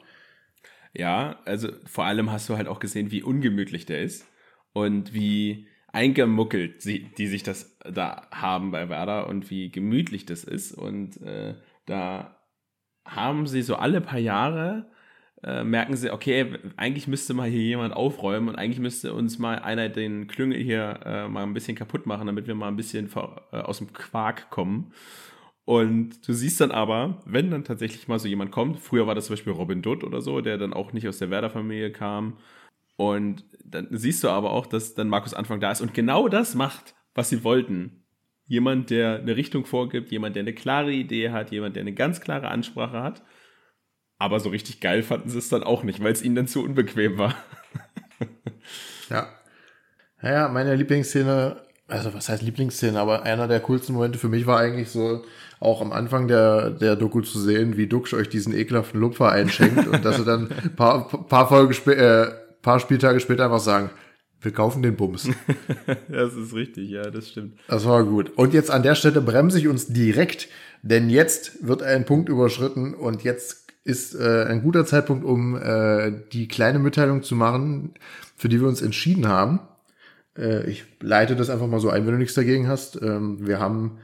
[0.94, 4.26] Ja, also vor allem hast du halt auch gesehen, wie ungemütlich der ist
[4.72, 10.46] und wie eingemuckelt sie, die sich das da haben bei Werder und wie gemütlich das
[10.46, 10.72] ist.
[10.74, 12.38] Und äh, da
[13.06, 14.88] haben sie so alle paar Jahre
[15.46, 19.60] äh, merken sie, okay, eigentlich müsste mal hier jemand aufräumen und eigentlich müsste uns mal
[19.60, 23.10] einer den Klüngel hier äh, mal ein bisschen kaputt machen, damit wir mal ein bisschen
[23.52, 24.91] äh, aus dem Quark kommen.
[25.65, 29.26] Und du siehst dann aber, wenn dann tatsächlich mal so jemand kommt, früher war das
[29.28, 32.38] zum Beispiel Robin Dutt oder so, der dann auch nicht aus der Werder-Familie kam.
[32.98, 36.56] Und dann siehst du aber auch, dass dann Markus Anfang da ist und genau das
[36.56, 38.05] macht, was sie wollten.
[38.47, 42.21] Jemand, der eine Richtung vorgibt, jemand, der eine klare Idee hat, jemand, der eine ganz
[42.21, 43.23] klare Ansprache hat.
[44.17, 46.63] Aber so richtig geil fanden sie es dann auch nicht, weil es ihnen dann zu
[46.63, 47.36] unbequem war.
[49.10, 49.27] Ja.
[50.21, 54.60] Naja, meine Lieblingsszene, also was heißt Lieblingsszene, aber einer der coolsten Momente für mich war
[54.60, 55.23] eigentlich so,
[55.60, 59.88] auch am Anfang der, der Doku zu sehen, wie Duxch euch diesen ekelhaften Lupfer einschenkt
[59.88, 62.31] und dass sie dann paar, paar Folgen spä äh,
[62.62, 63.91] paar Spieltage später einfach sagen,
[64.45, 65.27] Wir kaufen den Bums.
[66.08, 67.58] das ist richtig, ja, das stimmt.
[67.67, 68.31] Das war gut.
[68.38, 70.47] Und jetzt an der Stelle bremse ich uns direkt,
[70.84, 76.12] denn jetzt wird ein Punkt überschritten und jetzt ist äh, ein guter Zeitpunkt, um äh,
[76.31, 77.95] die kleine Mitteilung zu machen,
[78.36, 79.62] für die wir uns entschieden haben.
[80.38, 83.01] Äh, ich leite das einfach mal so ein, wenn du nichts dagegen hast.
[83.01, 83.97] Ähm, wir haben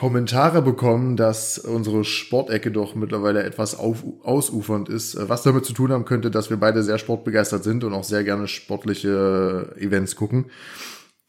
[0.00, 5.74] Kommentare bekommen, dass unsere Sportecke doch mittlerweile etwas auf, ausufernd ist, äh, was damit zu
[5.74, 10.16] tun haben könnte, dass wir beide sehr sportbegeistert sind und auch sehr gerne sportliche Events
[10.16, 10.46] gucken.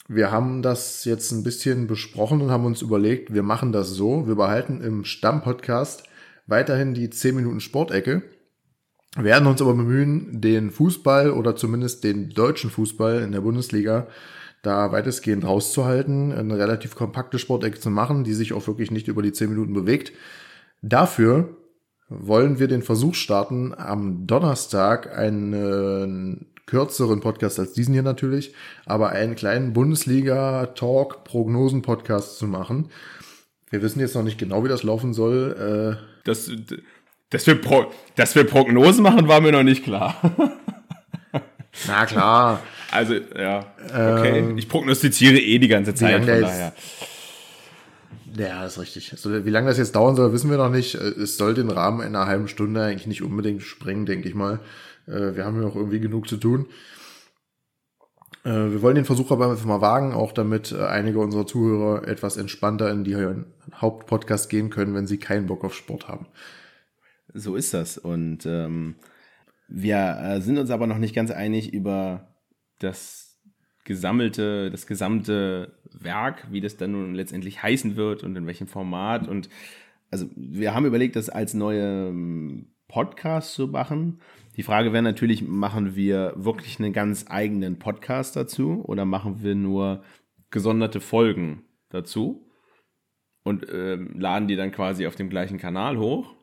[0.08, 4.26] Wir haben das jetzt ein bisschen besprochen und haben uns überlegt, wir machen das so,
[4.26, 6.04] wir behalten im Stammpodcast
[6.48, 8.24] weiterhin die 10 Minuten Sportecke,
[9.18, 14.08] werden uns aber bemühen, den Fußball oder zumindest den deutschen Fußball in der Bundesliga
[14.62, 19.22] da weitestgehend rauszuhalten, eine relativ kompakte Sportecke zu machen, die sich auch wirklich nicht über
[19.22, 20.12] die 10 Minuten bewegt.
[20.82, 21.58] Dafür
[22.10, 28.54] wollen wir den Versuch starten, am Donnerstag einen kürzeren Podcast als diesen hier natürlich,
[28.86, 32.90] aber einen kleinen Bundesliga-Talk-Prognosen-Podcast zu machen.
[33.70, 35.98] Wir wissen jetzt noch nicht genau, wie das laufen soll.
[36.00, 36.52] Äh das,
[37.30, 40.16] dass, wir Pro dass wir Prognosen machen, war mir noch nicht klar.
[41.88, 42.62] Na klar.
[42.92, 44.40] Also, ja, okay.
[44.40, 46.74] Ähm, ich prognostiziere eh die ganze Zeit, von daher.
[48.36, 49.12] Ja, ist richtig.
[49.12, 50.96] Also, wie lange das jetzt dauern soll, wissen wir noch nicht.
[50.96, 54.60] Es soll den Rahmen in einer halben Stunde eigentlich nicht unbedingt sprengen, denke ich mal.
[55.08, 56.68] Äh, wir haben ja auch irgendwie genug zu tun.
[58.44, 62.08] Äh, wir wollen den Versuch aber einfach mal wagen, auch damit äh, einige unserer Zuhörer
[62.08, 63.16] etwas entspannter in die
[63.76, 66.28] Hauptpodcast gehen können, wenn sie keinen Bock auf Sport haben.
[67.34, 67.98] So ist das.
[67.98, 68.96] Und ähm,
[69.72, 72.36] wir sind uns aber noch nicht ganz einig über
[72.80, 73.40] das
[73.86, 79.28] gesammelte, das gesamte Werk, wie das dann nun letztendlich heißen wird und in welchem Format.
[79.28, 79.50] Und
[80.12, 84.20] also wir haben überlegt, das als neue ähm, Podcast zu machen.
[84.58, 89.56] Die Frage wäre natürlich, machen wir wirklich einen ganz eigenen Podcast dazu oder machen wir
[89.56, 90.04] nur
[90.50, 92.52] gesonderte Folgen dazu
[93.44, 96.36] und äh, laden die dann quasi auf dem gleichen Kanal hoch?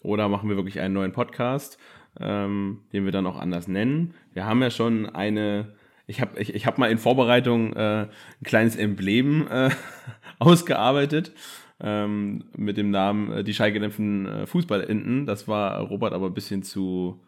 [0.00, 1.78] Oder machen wir wirklich einen neuen Podcast,
[2.20, 4.14] ähm, den wir dann auch anders nennen?
[4.32, 5.74] Wir haben ja schon eine
[6.06, 9.70] ich habe ich, ich hab mal in Vorbereitung äh, ein kleines Emblem äh,
[10.38, 11.32] ausgearbeitet
[11.80, 15.26] ähm, mit dem Namen äh, die schallgedämpften äh, Fußballenten.
[15.26, 17.22] Das war Robert aber ein bisschen zu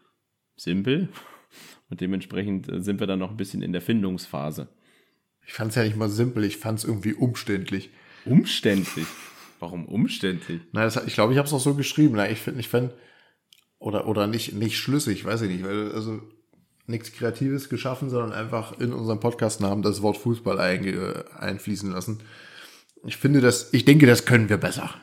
[0.55, 1.09] simpel
[1.89, 4.69] und dementsprechend äh, sind wir dann noch ein bisschen in der Findungsphase.
[5.45, 7.89] Ich fand es ja nicht mal simpel, ich fand es irgendwie umständlich.
[8.25, 9.07] Umständlich?
[9.59, 10.61] Warum umständlich?
[10.71, 12.13] Na, das, ich glaube, ich habe es auch so geschrieben.
[12.15, 12.93] Na, ich finde, ich find,
[13.79, 15.63] oder, oder nicht, nicht schlüssig, weiß ich nicht.
[15.63, 16.21] Weil, also,
[16.89, 22.19] nichts Kreatives geschaffen, sondern einfach in unserem Podcastnamen das Wort Fußball ein, einfließen lassen.
[23.05, 24.93] Ich finde das, ich denke, das können wir besser.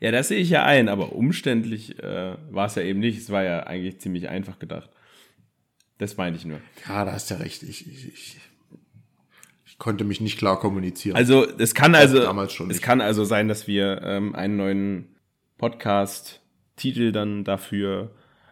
[0.00, 3.18] Ja, das sehe ich ja ein, aber umständlich äh, war es ja eben nicht.
[3.18, 4.90] Es war ja eigentlich ziemlich einfach gedacht.
[5.98, 6.60] Das meine ich nur.
[6.88, 7.62] Ja, da hast du ja recht.
[7.64, 8.36] Ich, ich, ich,
[9.66, 11.16] ich konnte mich nicht klar kommunizieren.
[11.16, 15.16] Also es kann also damals schon es kann also sein, dass wir ähm, einen neuen
[16.78, 18.10] Podcast-Titel dann dafür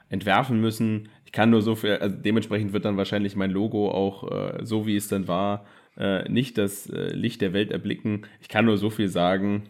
[0.08, 1.08] entwerfen müssen.
[1.24, 4.86] Ich kann nur so viel, also dementsprechend wird dann wahrscheinlich mein Logo auch äh, so
[4.86, 8.26] wie es dann war, äh, nicht das äh, Licht der Welt erblicken.
[8.40, 9.64] Ich kann nur so viel sagen.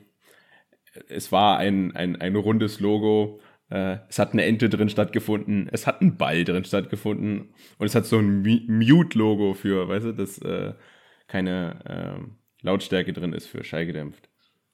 [1.08, 3.40] Es war ein, ein, ein rundes Logo.
[3.70, 5.68] Äh, es hat eine Ente drin stattgefunden.
[5.72, 7.54] Es hat ein Ball drin stattgefunden.
[7.78, 10.74] Und es hat so ein Mute-Logo für, weißt du, dass äh,
[11.28, 14.28] keine ähm, Lautstärke drin ist für schallgedämpft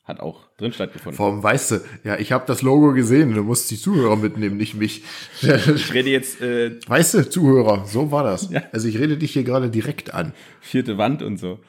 [0.05, 1.19] hat auch drin stattgefunden.
[1.19, 4.75] Warum weißt du, ja, ich habe das Logo gesehen, du musst die Zuhörer mitnehmen, nicht
[4.75, 5.05] mich.
[5.41, 6.41] Ich rede jetzt.
[6.41, 8.51] Äh, weißt du, Zuhörer, so war das.
[8.51, 8.63] Ja.
[8.73, 10.35] Also ich rede dich hier gerade direkt an.
[10.61, 11.61] Vierte Wand und so.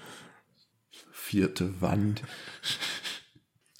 [1.12, 2.24] Vierte Wand.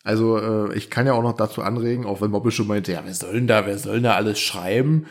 [0.04, 3.02] Also äh, ich kann ja auch noch dazu anregen, auch wenn Mobbel schon meinte, ja,
[3.06, 5.08] wer soll denn da, wer soll denn da alles schreiben?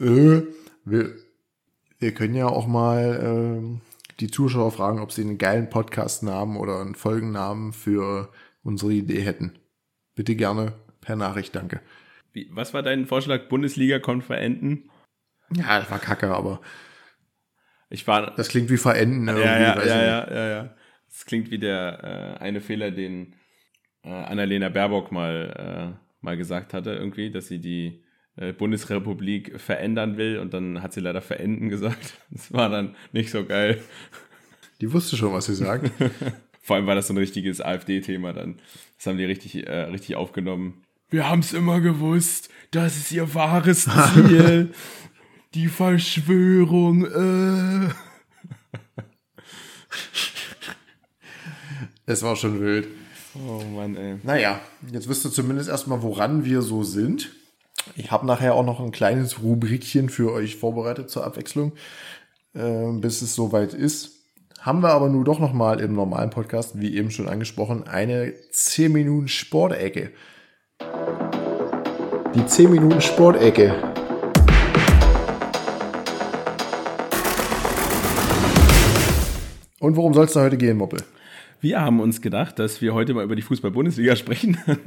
[0.00, 0.42] Äh,
[0.84, 1.14] wir,
[1.98, 3.80] wir können ja auch mal äh,
[4.18, 8.30] die Zuschauer fragen, ob sie einen geilen Podcast-Namen oder einen Folgennamen für
[8.62, 9.58] unsere Idee hätten.
[10.14, 11.80] Bitte gerne per Nachricht, danke.
[12.32, 13.48] Wie, was war dein Vorschlag?
[13.48, 14.90] Bundesliga-Konferenten?
[15.54, 16.60] Ja, das war kacke, aber.
[17.88, 18.34] Ich war.
[18.36, 19.26] Das klingt wie verenden.
[19.26, 20.76] Ja, ja, ja, ja, ja, ja.
[21.08, 23.34] Das klingt wie der äh, eine Fehler, den
[24.04, 28.04] äh, Annalena Baerbock mal, äh, mal gesagt hatte, irgendwie, dass sie die
[28.36, 32.14] äh, Bundesrepublik verändern will und dann hat sie leider verenden gesagt.
[32.30, 33.82] Das war dann nicht so geil.
[34.80, 35.90] Die wusste schon, was sie sagt.
[36.62, 38.60] Vor allem war das so ein richtiges AfD-Thema dann.
[38.96, 40.82] Das haben die richtig, äh, richtig aufgenommen.
[41.08, 42.50] Wir haben es immer gewusst.
[42.70, 44.72] Das ist ihr wahres Ziel.
[45.54, 47.04] die Verschwörung.
[47.06, 47.90] Äh.
[52.06, 52.88] Es war schon wild.
[53.34, 54.16] Oh Mann, ey.
[54.22, 57.30] Naja, jetzt wisst ihr zumindest erstmal, woran wir so sind.
[57.96, 61.72] Ich habe nachher auch noch ein kleines Rubrikchen für euch vorbereitet zur Abwechslung.
[62.54, 64.19] äh, bis es soweit ist.
[64.60, 68.92] Haben wir aber nur doch nochmal im normalen Podcast, wie eben schon angesprochen, eine 10
[68.92, 70.10] Minuten Sportecke.
[72.34, 73.74] Die 10 Minuten Sportecke.
[79.78, 81.04] Und worum soll es da heute gehen, Moppel?
[81.62, 84.58] Wir haben uns gedacht, dass wir heute mal über die Fußball-Bundesliga sprechen.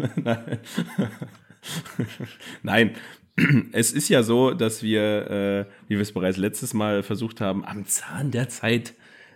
[2.62, 2.92] Nein,
[3.72, 7.66] es ist ja so, dass wir, äh, wie wir es bereits letztes Mal versucht haben,
[7.66, 8.94] am Zahn der Zeit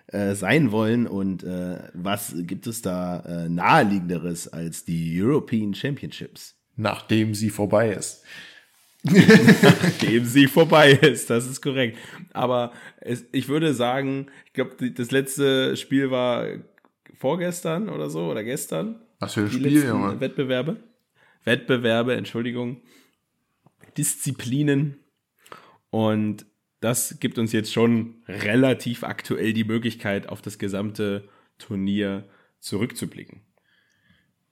[0.07, 1.07] äh, sein wollen.
[1.07, 6.55] Und äh, was gibt es da äh, naheliegenderes als die European Championships?
[6.75, 8.23] Nachdem sie vorbei ist.
[9.03, 11.97] Nachdem sie vorbei ist, das ist korrekt.
[12.33, 16.47] Aber es, ich würde sagen, ich glaube, das letzte Spiel war
[17.15, 19.01] vorgestern oder so oder gestern.
[19.19, 20.19] Was für ein Spiel, Junge?
[20.19, 20.77] Wettbewerbe.
[21.43, 22.81] Wettbewerbe, Entschuldigung.
[23.97, 24.99] Disziplinen.
[25.89, 26.45] Und
[26.79, 32.25] das gibt uns jetzt schon relativ aktuell die Möglichkeit, auf das gesamte Turnier
[32.59, 33.41] zurückzublicken.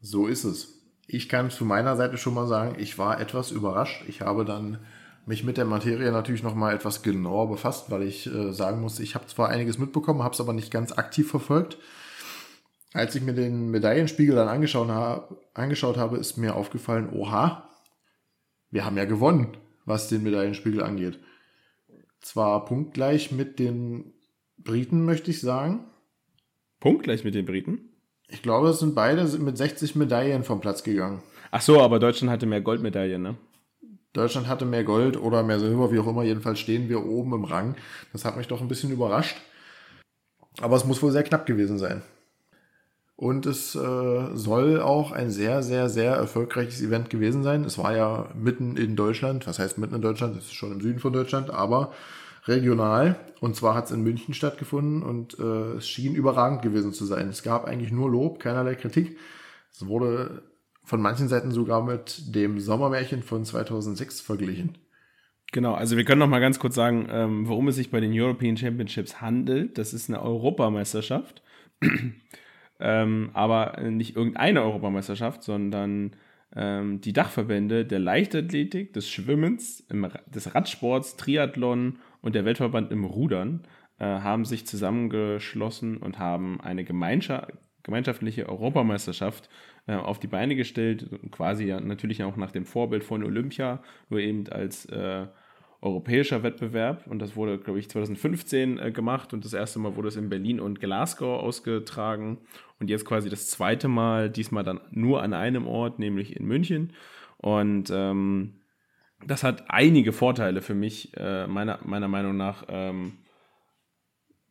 [0.01, 0.73] So ist es.
[1.07, 4.03] Ich kann zu meiner Seite schon mal sagen, ich war etwas überrascht.
[4.07, 4.79] Ich habe dann
[5.25, 8.99] mich mit der Materie natürlich noch mal etwas genauer befasst, weil ich äh, sagen muss,
[8.99, 11.77] ich habe zwar einiges mitbekommen, habe es aber nicht ganz aktiv verfolgt.
[12.93, 17.69] Als ich mir den Medaillenspiegel dann angeschaut, habe, angeschaut habe, ist mir aufgefallen, oha,
[18.71, 21.19] wir haben ja gewonnen, was den Medaillenspiegel angeht.
[22.25, 24.11] Zwar punktgleich mit den
[24.57, 25.85] Briten, möchte ich sagen.
[26.79, 27.91] Punktgleich mit den Briten?
[28.27, 31.21] Ich glaube, es sind beide mit 60 Medaillen vom Platz gegangen.
[31.51, 33.35] Ach so, aber Deutschland hatte mehr Goldmedaillen, ne?
[34.13, 36.23] Deutschland hatte mehr Gold oder mehr Silber, wie auch immer.
[36.23, 37.75] Jedenfalls stehen wir oben im Rang.
[38.11, 39.37] Das hat mich doch ein bisschen überrascht.
[40.59, 42.01] Aber es muss wohl sehr knapp gewesen sein.
[43.17, 47.63] Und es äh, soll auch ein sehr, sehr, sehr erfolgreiches Event gewesen sein.
[47.63, 49.47] Es war ja mitten in Deutschland.
[49.47, 50.35] Was heißt mitten in Deutschland?
[50.35, 51.93] Es ist schon im Süden von Deutschland, aber
[52.43, 53.17] regional.
[53.39, 57.29] Und zwar hat es in München stattgefunden und äh, es schien überragend gewesen zu sein.
[57.29, 59.17] Es gab eigentlich nur Lob, keinerlei Kritik.
[59.71, 60.43] Es wurde
[60.83, 64.77] von manchen Seiten sogar mit dem Sommermärchen von 2006 verglichen.
[65.53, 68.11] Genau, also wir können noch mal ganz kurz sagen, ähm, worum es sich bei den
[68.13, 69.77] European Championships handelt.
[69.77, 71.41] Das ist eine Europameisterschaft
[72.79, 76.11] ähm, aber nicht irgendeine Europameisterschaft, sondern
[76.55, 83.03] ähm, die Dachverbände der Leichtathletik, des Schwimmens, im, des Radsports, Triathlon und der Weltverband im
[83.03, 83.63] Rudern
[83.99, 87.51] äh, haben sich zusammengeschlossen und haben eine Gemeinschaft,
[87.83, 89.49] gemeinschaftliche Europameisterschaft
[89.87, 94.19] äh, auf die Beine gestellt, quasi ja natürlich auch nach dem Vorbild von Olympia, nur
[94.19, 95.27] eben als äh,
[95.85, 97.07] europäischer Wettbewerb.
[97.07, 99.33] Und das wurde, glaube ich, 2015 äh, gemacht.
[99.33, 102.39] Und das erste Mal wurde es in Berlin und Glasgow ausgetragen.
[102.79, 106.93] Und jetzt quasi das zweite Mal, diesmal dann nur an einem Ort, nämlich in München.
[107.37, 108.55] Und ähm,
[109.25, 113.13] das hat einige Vorteile für mich, äh, meiner, meiner Meinung nach, ähm,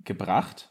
[0.05, 0.71] gebracht,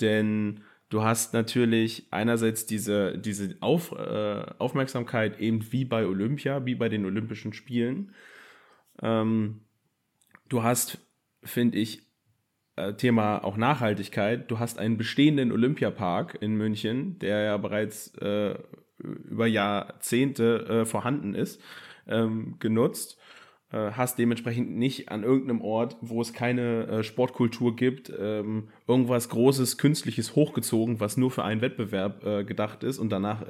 [0.00, 6.74] denn du hast natürlich einerseits diese, diese Auf, äh, Aufmerksamkeit eben wie bei Olympia, wie
[6.74, 8.12] bei den Olympischen Spielen,
[9.02, 9.60] ähm,
[10.48, 10.98] du hast,
[11.42, 12.02] finde ich,
[12.76, 14.50] äh, Thema auch Nachhaltigkeit.
[14.50, 18.54] Du hast einen bestehenden Olympiapark in München, der ja bereits äh,
[18.98, 21.60] über Jahrzehnte äh, vorhanden ist,
[22.06, 23.18] ähm, genutzt.
[23.70, 29.28] Äh, hast dementsprechend nicht an irgendeinem Ort, wo es keine äh, Sportkultur gibt, ähm, irgendwas
[29.28, 33.42] Großes, Künstliches hochgezogen, was nur für einen Wettbewerb äh, gedacht ist und danach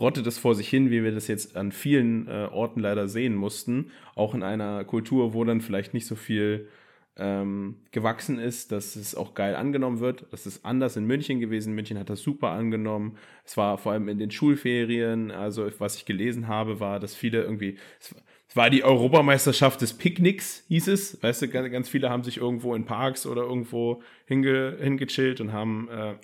[0.00, 3.34] rottet es vor sich hin, wie wir das jetzt an vielen äh, Orten leider sehen
[3.34, 3.90] mussten.
[4.14, 6.68] Auch in einer Kultur, wo dann vielleicht nicht so viel
[7.16, 10.26] ähm, gewachsen ist, dass es auch geil angenommen wird.
[10.30, 11.74] Das ist anders in München gewesen.
[11.74, 13.16] München hat das super angenommen.
[13.44, 17.42] Es war vor allem in den Schulferien, also was ich gelesen habe, war, dass viele
[17.42, 21.22] irgendwie, es war die Europameisterschaft des Picknicks, hieß es.
[21.22, 25.52] Weißt du, ganz, ganz viele haben sich irgendwo in Parks oder irgendwo hinge, hingechillt und
[25.52, 26.14] haben äh,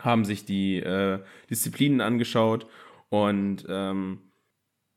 [0.00, 2.66] haben sich die äh, Disziplinen angeschaut
[3.08, 4.20] und ähm,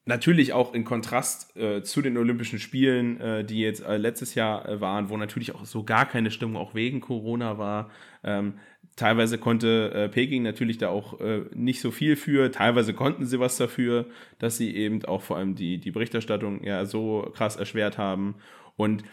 [0.06, 4.68] natürlich auch in Kontrast äh, zu den Olympischen Spielen, äh, die jetzt äh, letztes Jahr
[4.68, 7.92] äh, waren, wo natürlich auch so gar keine Stimmung auch wegen Corona war.
[8.24, 8.56] Ähm,
[8.96, 13.40] teilweise konnte äh, Peking natürlich da auch äh, nicht so viel für, teilweise konnten sie
[13.40, 14.08] was dafür,
[14.40, 18.36] dass sie eben auch vor allem die, die Berichterstattung ja so krass erschwert haben.
[18.76, 19.04] Und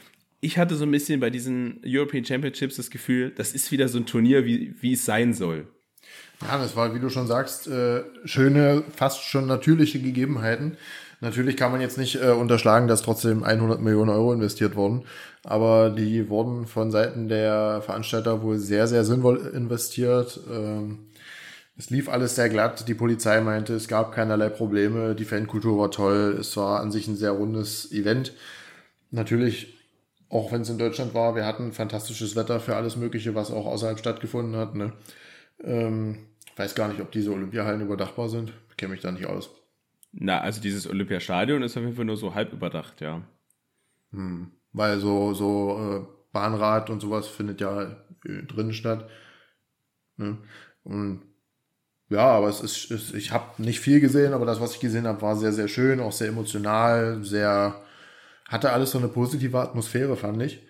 [0.40, 3.98] ich hatte so ein bisschen bei diesen European Championships das Gefühl, das ist wieder so
[3.98, 5.66] ein Turnier, wie, wie es sein soll.
[6.42, 10.76] Ja, das war, wie du schon sagst, äh, schöne, fast schon natürliche Gegebenheiten.
[11.20, 15.04] Natürlich kann man jetzt nicht äh, unterschlagen, dass trotzdem 100 Millionen Euro investiert wurden,
[15.42, 20.38] aber die wurden von Seiten der Veranstalter wohl sehr, sehr sinnvoll investiert.
[20.48, 21.06] Ähm,
[21.76, 22.86] es lief alles sehr glatt.
[22.86, 25.16] Die Polizei meinte, es gab keinerlei Probleme.
[25.16, 26.36] Die Fankultur war toll.
[26.40, 28.32] Es war an sich ein sehr rundes Event.
[29.10, 29.78] Natürlich
[30.30, 33.66] auch wenn es in Deutschland war, wir hatten fantastisches Wetter für alles Mögliche, was auch
[33.66, 34.74] außerhalb stattgefunden hat.
[34.74, 34.92] Ne?
[35.62, 38.52] Ähm, weiß gar nicht, ob diese Olympiahallen überdachbar sind.
[38.76, 39.50] Kenne mich da nicht aus.
[40.12, 43.22] Na, also dieses Olympiastadion ist auf jeden Fall nur so halb überdacht, ja.
[44.12, 44.52] Hm.
[44.72, 47.82] Weil so, so äh, Bahnrad und sowas findet ja
[48.24, 49.08] äh, drinnen statt.
[50.16, 50.38] Ne?
[50.84, 51.22] Und
[52.10, 55.06] ja, aber es ist, es, ich habe nicht viel gesehen, aber das, was ich gesehen
[55.06, 57.82] habe, war sehr, sehr schön, auch sehr emotional, sehr,
[58.48, 60.66] hatte alles so eine positive Atmosphäre, fand ich.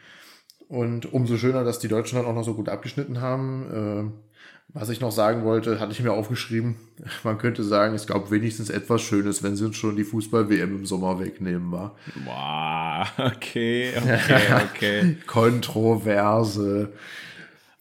[0.68, 4.12] Und umso schöner, dass die Deutschen dann auch noch so gut abgeschnitten haben.
[4.14, 4.37] Äh,
[4.68, 6.76] was ich noch sagen wollte, hatte ich mir aufgeschrieben.
[7.24, 10.86] Man könnte sagen, es gab wenigstens etwas Schönes, wenn sie uns schon die Fußball-WM im
[10.86, 11.96] Sommer wegnehmen, war.
[12.24, 15.16] Wow, okay, okay, okay.
[15.26, 16.92] Kontroverse.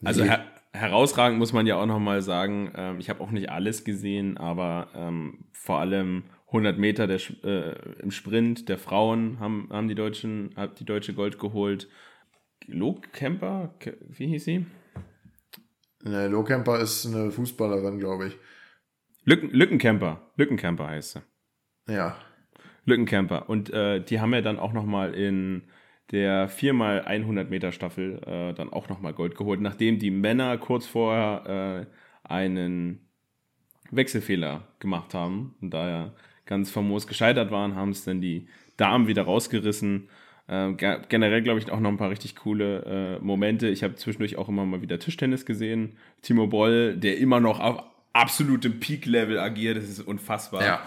[0.03, 3.83] Also her herausragend muss man ja auch nochmal sagen, ähm, ich habe auch nicht alles
[3.83, 9.87] gesehen, aber ähm, vor allem 100 Meter der, äh, im Sprint der Frauen haben, haben
[9.87, 11.89] die Deutschen, hat die Deutsche Gold geholt.
[12.67, 13.73] Luke Kemper,
[14.07, 14.65] wie hieß sie?
[16.03, 18.37] Ne, Lohkemper ist eine Fußballerin, glaube ich.
[19.23, 20.21] Lücken, Lückencamper.
[20.37, 21.93] Lückencamper heißt sie.
[21.93, 22.17] Ja.
[22.85, 23.49] Lückencamper.
[23.49, 25.63] Und äh, die haben ja dann auch nochmal in
[26.11, 31.87] der 4x100 Meter Staffel äh, dann auch nochmal Gold geholt, nachdem die Männer kurz vorher
[32.25, 33.09] äh, einen
[33.91, 36.13] Wechselfehler gemacht haben und daher
[36.45, 40.09] ganz famos gescheitert waren, haben es dann die Damen wieder rausgerissen.
[40.47, 40.73] Äh,
[41.09, 43.67] generell, glaube ich, auch noch ein paar richtig coole äh, Momente.
[43.67, 45.97] Ich habe zwischendurch auch immer mal wieder Tischtennis gesehen.
[46.21, 47.83] Timo Boll, der immer noch auf
[48.13, 50.63] absolutem Peak-Level agiert, das ist unfassbar.
[50.63, 50.81] Ja.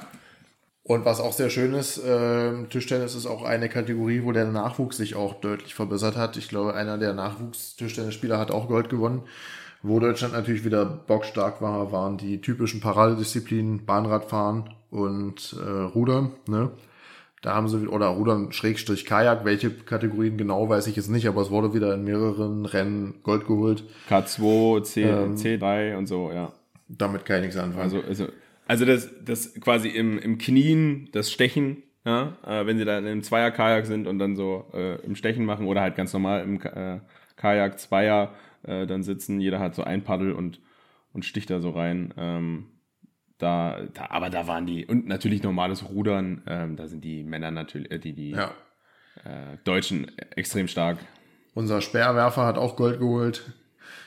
[0.83, 4.97] Und was auch sehr schön ist, äh, Tischtennis ist auch eine Kategorie, wo der Nachwuchs
[4.97, 6.37] sich auch deutlich verbessert hat.
[6.37, 9.23] Ich glaube, einer der Nachwuchs-Tischtennisspieler hat auch Gold gewonnen.
[9.83, 16.33] Wo Deutschland natürlich wieder bockstark war, waren die typischen Paradedisziplinen Bahnradfahren und äh, Rudern.
[16.49, 16.71] Ne?
[17.41, 21.41] Da haben sie, oder Rudern Schrägstrich Kajak, welche Kategorien genau weiß ich jetzt nicht, aber
[21.41, 23.85] es wurde wieder in mehreren Rennen Gold geholt.
[24.11, 26.53] K2, C, ähm, C3 und so, ja.
[26.89, 27.83] Damit kann ich nichts anfangen.
[27.83, 28.29] Also, also,
[28.67, 33.23] also das, das quasi im, im Knien, das Stechen, ja, äh, wenn sie dann im
[33.23, 37.01] Zweier-Kajak sind und dann so äh, im Stechen machen oder halt ganz normal im äh,
[37.37, 38.35] Kajak Zweier
[38.65, 40.61] äh, dann sitzen, jeder hat so ein Paddel und,
[41.15, 42.13] und sticht da so rein.
[42.19, 42.67] Ähm,
[43.41, 47.51] da, da, aber da waren die, und natürlich normales Rudern, ähm, da sind die Männer
[47.51, 48.51] natürlich, äh, die, die ja.
[49.25, 50.99] äh, Deutschen extrem stark.
[51.55, 53.53] Unser Speerwerfer hat auch Gold geholt.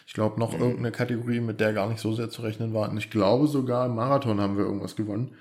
[0.06, 0.62] Ich glaube, noch mhm.
[0.62, 2.90] irgendeine Kategorie, mit der gar nicht so sehr zu rechnen war.
[2.90, 5.36] Und ich glaube sogar im Marathon haben wir irgendwas gewonnen.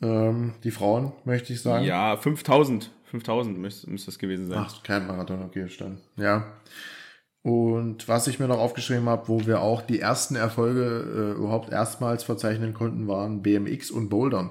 [0.00, 1.84] Ähm, die Frauen, möchte ich sagen.
[1.84, 2.90] Ja, 5000.
[3.04, 4.58] 5000 müsste, müsste das gewesen sein.
[4.66, 6.00] Ach, kein Marathon, okay, stand.
[6.16, 6.52] Ja.
[7.42, 11.70] Und was ich mir noch aufgeschrieben habe, wo wir auch die ersten Erfolge äh, überhaupt
[11.70, 14.50] erstmals verzeichnen konnten, waren BMX und Bouldern.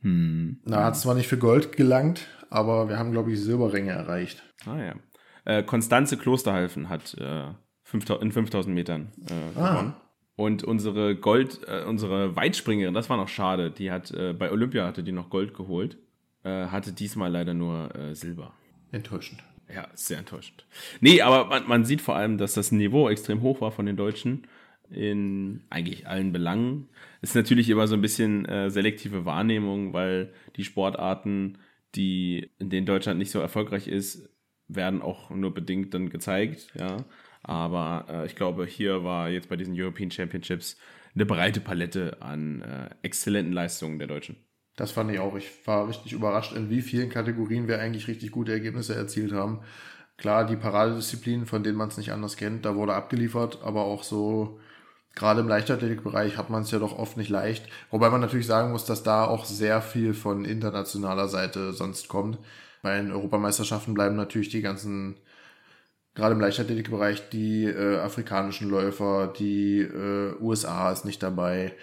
[0.00, 0.60] Hm.
[0.64, 4.42] Da hat es zwar nicht für Gold gelangt, aber wir haben, glaube ich, Silberränge erreicht.
[4.66, 4.94] Ah ja.
[5.44, 7.52] Äh, Konstanze Klosterhalfen hat äh,
[7.84, 9.70] 5000, in 5000 Metern äh, ah.
[9.70, 9.94] gewonnen.
[10.36, 14.84] Und unsere Gold, äh, unsere Weitspringerin, das war noch schade, die hat äh, bei Olympia
[14.84, 15.96] hatte die noch Gold geholt,
[16.42, 18.52] äh, hatte diesmal leider nur äh, Silber.
[18.90, 19.44] Enttäuschend.
[19.72, 20.66] Ja, sehr enttäuschend.
[21.00, 23.96] Nee, aber man, man sieht vor allem, dass das Niveau extrem hoch war von den
[23.96, 24.46] Deutschen
[24.90, 26.88] in eigentlich allen Belangen.
[27.22, 31.58] Ist natürlich immer so ein bisschen äh, selektive Wahrnehmung, weil die Sportarten,
[31.94, 34.28] die in denen Deutschland nicht so erfolgreich ist,
[34.68, 37.04] werden auch nur bedingt dann gezeigt, ja.
[37.42, 40.78] Aber äh, ich glaube, hier war jetzt bei diesen European Championships
[41.14, 44.36] eine breite Palette an äh, exzellenten Leistungen der Deutschen.
[44.76, 45.36] Das fand ich auch.
[45.36, 49.60] Ich war richtig überrascht, in wie vielen Kategorien wir eigentlich richtig gute Ergebnisse erzielt haben.
[50.16, 54.04] Klar, die Paradedisziplinen, von denen man es nicht anders kennt, da wurde abgeliefert, aber auch
[54.04, 54.60] so,
[55.14, 57.68] gerade im Leichtathletikbereich hat man es ja doch oft nicht leicht.
[57.90, 62.38] Wobei man natürlich sagen muss, dass da auch sehr viel von internationaler Seite sonst kommt.
[62.82, 65.16] Bei den Europameisterschaften bleiben natürlich die ganzen,
[66.14, 71.74] gerade im Leichtathletikbereich, die äh, afrikanischen Läufer, die äh, USA ist nicht dabei.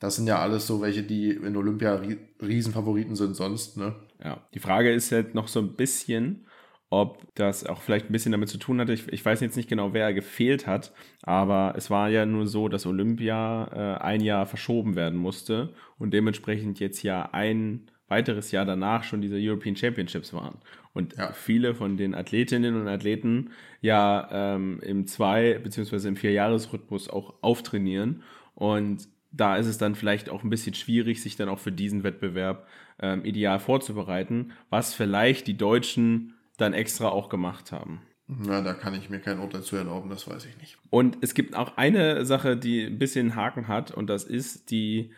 [0.00, 2.00] Das sind ja alles so welche, die in Olympia
[2.42, 3.94] Riesenfavoriten sind sonst, ne?
[4.24, 6.46] Ja, die Frage ist jetzt noch so ein bisschen,
[6.88, 8.92] ob das auch vielleicht ein bisschen damit zu tun hatte.
[8.92, 10.92] Ich, ich weiß jetzt nicht genau, wer gefehlt hat,
[11.22, 16.12] aber es war ja nur so, dass Olympia äh, ein Jahr verschoben werden musste und
[16.12, 20.58] dementsprechend jetzt ja ein weiteres Jahr danach schon diese European Championships waren.
[20.92, 21.32] Und ja.
[21.32, 26.08] viele von den Athletinnen und Athleten ja ähm, im Zwei- bzw.
[26.08, 28.24] im Vierjahresrhythmus auch auftrainieren.
[28.54, 32.02] Und da ist es dann vielleicht auch ein bisschen schwierig, sich dann auch für diesen
[32.02, 32.66] Wettbewerb
[33.00, 38.02] ähm, ideal vorzubereiten, was vielleicht die Deutschen dann extra auch gemacht haben.
[38.26, 40.78] Na, da kann ich mir kein Urteil zu erlauben, das weiß ich nicht.
[40.90, 45.10] Und es gibt auch eine Sache, die ein bisschen Haken hat, und das ist die,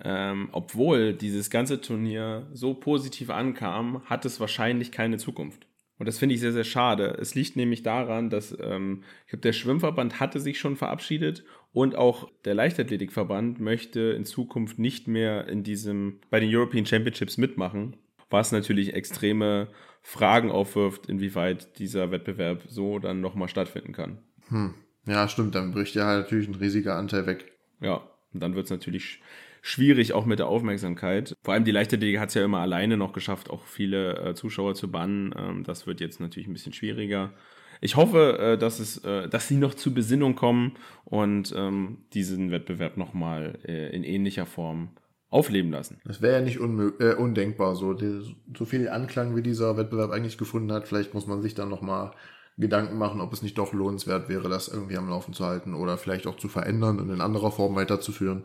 [0.00, 5.66] ähm, obwohl dieses ganze Turnier so positiv ankam, hat es wahrscheinlich keine Zukunft.
[5.98, 7.18] Und das finde ich sehr, sehr schade.
[7.20, 11.94] Es liegt nämlich daran, dass ähm, ich glaube, der Schwimmverband hatte sich schon verabschiedet und
[11.94, 17.96] auch der Leichtathletikverband möchte in Zukunft nicht mehr in diesem bei den European Championships mitmachen,
[18.28, 19.68] was natürlich extreme
[20.02, 24.18] Fragen aufwirft, inwieweit dieser Wettbewerb so dann nochmal stattfinden kann.
[24.48, 24.74] Hm.
[25.06, 27.52] Ja, stimmt, dann bricht ja halt natürlich ein riesiger Anteil weg.
[27.80, 28.02] Ja,
[28.32, 29.20] und dann wird es natürlich
[29.62, 31.34] schwierig, auch mit der Aufmerksamkeit.
[31.42, 34.74] Vor allem die Leichtathletik hat es ja immer alleine noch geschafft, auch viele äh, Zuschauer
[34.74, 35.34] zu bannen.
[35.36, 37.32] Ähm, das wird jetzt natürlich ein bisschen schwieriger.
[37.80, 42.50] Ich hoffe, äh, dass, es, äh, dass sie noch zur Besinnung kommen und ähm, diesen
[42.50, 44.90] Wettbewerb nochmal äh, in ähnlicher Form
[45.30, 46.00] aufleben lassen.
[46.04, 50.38] Das wäre ja nicht äh, undenkbar, so, die, so viel Anklang wie dieser Wettbewerb eigentlich
[50.38, 50.88] gefunden hat.
[50.88, 52.12] Vielleicht muss man sich dann nochmal
[52.58, 55.96] Gedanken machen, ob es nicht doch lohnenswert wäre, das irgendwie am Laufen zu halten oder
[55.96, 58.42] vielleicht auch zu verändern und in anderer Form weiterzuführen.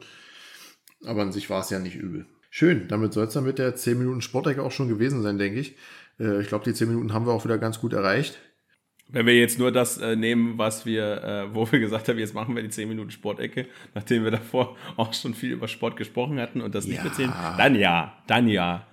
[1.04, 2.26] Aber an sich war es ja nicht übel.
[2.50, 5.60] Schön, damit soll es dann mit der 10 Minuten Sportecke auch schon gewesen sein, denke
[5.60, 5.76] ich.
[6.20, 8.40] Äh, ich glaube, die 10 Minuten haben wir auch wieder ganz gut erreicht.
[9.16, 12.34] Wenn wir jetzt nur das äh, nehmen, was wir, äh, wo wir gesagt haben, jetzt
[12.34, 16.38] machen wir die 10 Minuten Sportecke, nachdem wir davor auch schon viel über Sport gesprochen
[16.38, 17.06] hatten und das nicht ja.
[17.06, 18.86] erzählen, dann ja, dann ja.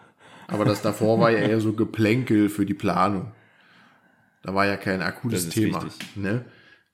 [0.46, 3.32] Aber das davor war ja eher so Geplänkel für die Planung.
[4.44, 5.84] Da war ja kein akutes Thema.
[6.14, 6.44] Ne?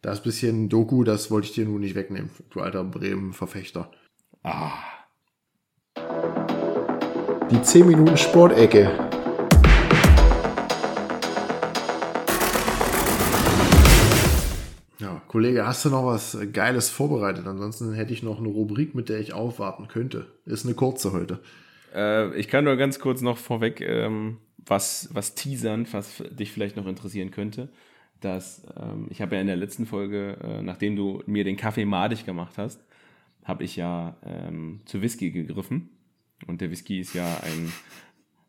[0.00, 3.90] Das bisschen Doku, das wollte ich dir nun nicht wegnehmen, du alter Bremen-Verfechter.
[4.42, 4.72] Ah.
[7.50, 9.17] Die 10 Minuten Sportecke.
[15.00, 17.46] Ja, Kollege, hast du noch was Geiles vorbereitet?
[17.46, 20.26] Ansonsten hätte ich noch eine Rubrik, mit der ich aufwarten könnte.
[20.44, 21.38] Ist eine kurze heute.
[21.94, 26.76] Äh, ich kann nur ganz kurz noch vorweg ähm, was, was teasern, was dich vielleicht
[26.76, 27.68] noch interessieren könnte.
[28.20, 31.84] Dass, ähm, ich habe ja in der letzten Folge, äh, nachdem du mir den Kaffee
[31.84, 32.84] madig gemacht hast,
[33.44, 35.90] habe ich ja ähm, zu Whisky gegriffen
[36.48, 37.72] und der Whisky ist ja ein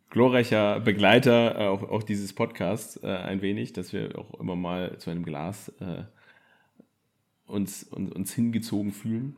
[0.10, 4.98] glorreicher Begleiter äh, auch, auch, dieses Podcasts äh, ein wenig, dass wir auch immer mal
[4.98, 6.04] zu einem Glas äh,
[7.50, 9.36] uns, uns, uns hingezogen fühlen.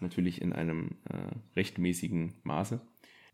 [0.00, 2.80] Natürlich in einem äh, rechtmäßigen Maße.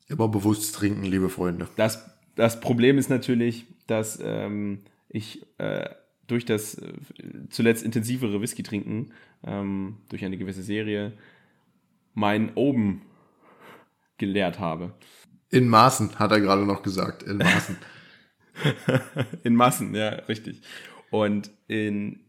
[0.08, 1.68] Immer bewusst trinken, liebe Freunde.
[1.76, 5.90] Das, das Problem ist natürlich, dass ähm, ich äh,
[6.26, 6.92] durch das äh,
[7.50, 9.12] zuletzt intensivere Whisky trinken,
[9.44, 11.12] ähm, durch eine gewisse Serie,
[12.14, 13.02] mein Oben
[14.18, 14.94] gelehrt habe.
[15.50, 17.22] In Maßen, hat er gerade noch gesagt.
[17.24, 17.76] In Maßen.
[19.42, 20.62] in Massen, ja, richtig.
[21.10, 22.20] Und in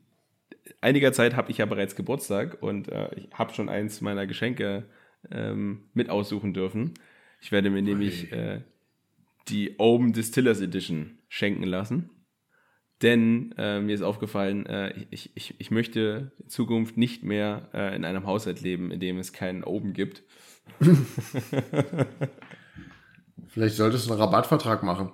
[0.81, 4.85] einiger Zeit habe ich ja bereits Geburtstag und äh, ich habe schon eins meiner Geschenke
[5.31, 6.93] ähm, mit aussuchen dürfen.
[7.41, 8.61] Ich werde mir nämlich äh,
[9.47, 12.09] die Open Distillers Edition schenken lassen.
[13.01, 17.93] Denn äh, mir ist aufgefallen, äh, ich, ich, ich möchte in Zukunft nicht mehr äh,
[17.95, 20.23] in einem Haushalt leben, in dem es keinen Open gibt.
[23.49, 25.11] Vielleicht solltest du einen Rabattvertrag machen.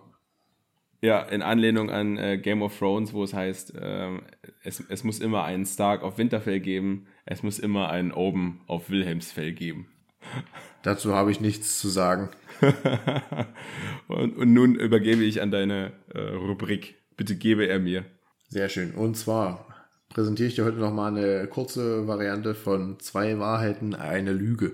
[1.02, 4.18] Ja, in Anlehnung an äh, Game of Thrones, wo es heißt, äh,
[4.64, 8.90] es, es muss immer einen Stark auf Winterfell geben, es muss immer einen Oben auf
[8.90, 9.88] Wilhelmsfell geben.
[10.84, 12.30] Dazu habe ich nichts zu sagen.
[14.08, 16.96] und, und, nun übergebe ich an deine äh, Rubrik.
[17.16, 18.06] Bitte gebe er mir.
[18.50, 18.92] Sehr schön.
[18.92, 19.68] Und zwar
[20.10, 24.74] präsentiere ich dir heute nochmal eine kurze Variante von zwei Wahrheiten, eine Lüge.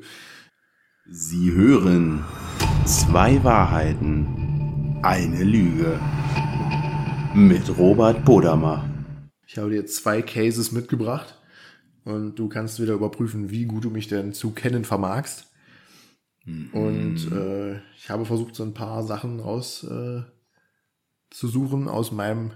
[1.08, 2.24] Sie hören
[2.86, 4.45] zwei Wahrheiten,
[5.06, 6.00] eine Lüge
[7.36, 8.90] mit Robert Bodamer.
[9.46, 11.40] Ich habe dir zwei Cases mitgebracht
[12.06, 15.46] und du kannst wieder überprüfen, wie gut du mich denn zu kennen vermagst.
[16.46, 16.70] Mhm.
[16.72, 20.24] Und äh, ich habe versucht, so ein paar Sachen raus äh,
[21.30, 22.54] zu suchen aus meinem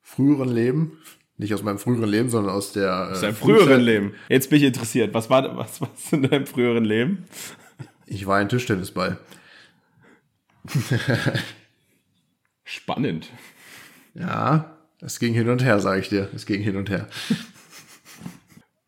[0.00, 0.92] früheren Leben.
[1.36, 2.88] Nicht aus meinem früheren Leben, sondern aus der.
[2.88, 4.14] Äh, aus deinem früheren Leben.
[4.30, 5.12] Jetzt bin ich interessiert.
[5.12, 7.24] Was war was war's in deinem früheren Leben?
[8.06, 9.18] Ich war ein Tischtennisball.
[12.68, 13.30] Spannend.
[14.12, 16.28] Ja, es ging hin und her, sage ich dir.
[16.34, 17.08] Es ging hin und her.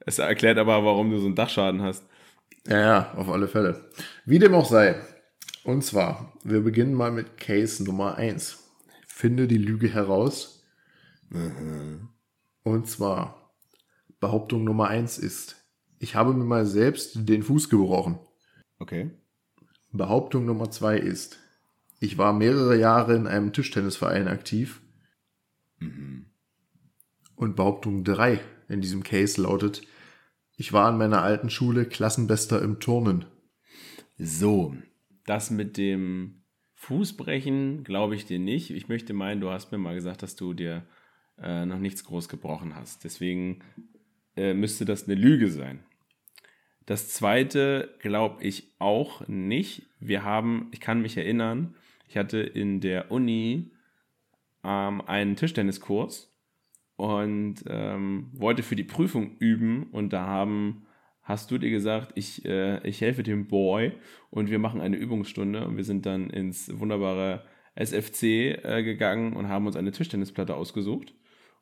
[0.00, 2.02] Es erklärt aber, warum du so einen Dachschaden hast.
[2.66, 3.90] Ja, ja, auf alle Fälle.
[4.24, 4.94] Wie dem auch sei.
[5.64, 8.58] Und zwar, wir beginnen mal mit Case Nummer 1.
[9.06, 10.64] Finde die Lüge heraus.
[11.28, 12.08] Mhm.
[12.62, 13.52] Und zwar,
[14.18, 15.56] Behauptung Nummer 1 ist,
[15.98, 18.18] ich habe mir mal selbst den Fuß gebrochen.
[18.78, 19.10] Okay.
[19.92, 21.38] Behauptung Nummer zwei ist,
[22.00, 24.80] ich war mehrere Jahre in einem Tischtennisverein aktiv.
[25.78, 26.26] Mhm.
[27.34, 29.82] Und Behauptung drei in diesem Case lautet,
[30.56, 33.24] ich war an meiner alten Schule Klassenbester im Turnen.
[34.18, 34.74] So,
[35.24, 36.42] das mit dem
[36.74, 38.70] Fußbrechen glaube ich dir nicht.
[38.70, 40.84] Ich möchte meinen, du hast mir mal gesagt, dass du dir
[41.40, 43.04] äh, noch nichts groß gebrochen hast.
[43.04, 43.60] Deswegen
[44.36, 45.84] äh, müsste das eine Lüge sein.
[46.86, 49.82] Das zweite glaube ich auch nicht.
[50.00, 51.74] Wir haben, ich kann mich erinnern,
[52.08, 53.70] ich hatte in der Uni
[54.64, 56.34] ähm, einen Tischtenniskurs
[56.96, 60.86] und ähm, wollte für die Prüfung üben und da haben
[61.22, 63.92] hast du dir gesagt, ich, äh, ich helfe dem Boy
[64.30, 67.44] und wir machen eine Übungsstunde und wir sind dann ins wunderbare
[67.74, 68.22] SFC
[68.64, 71.12] äh, gegangen und haben uns eine Tischtennisplatte ausgesucht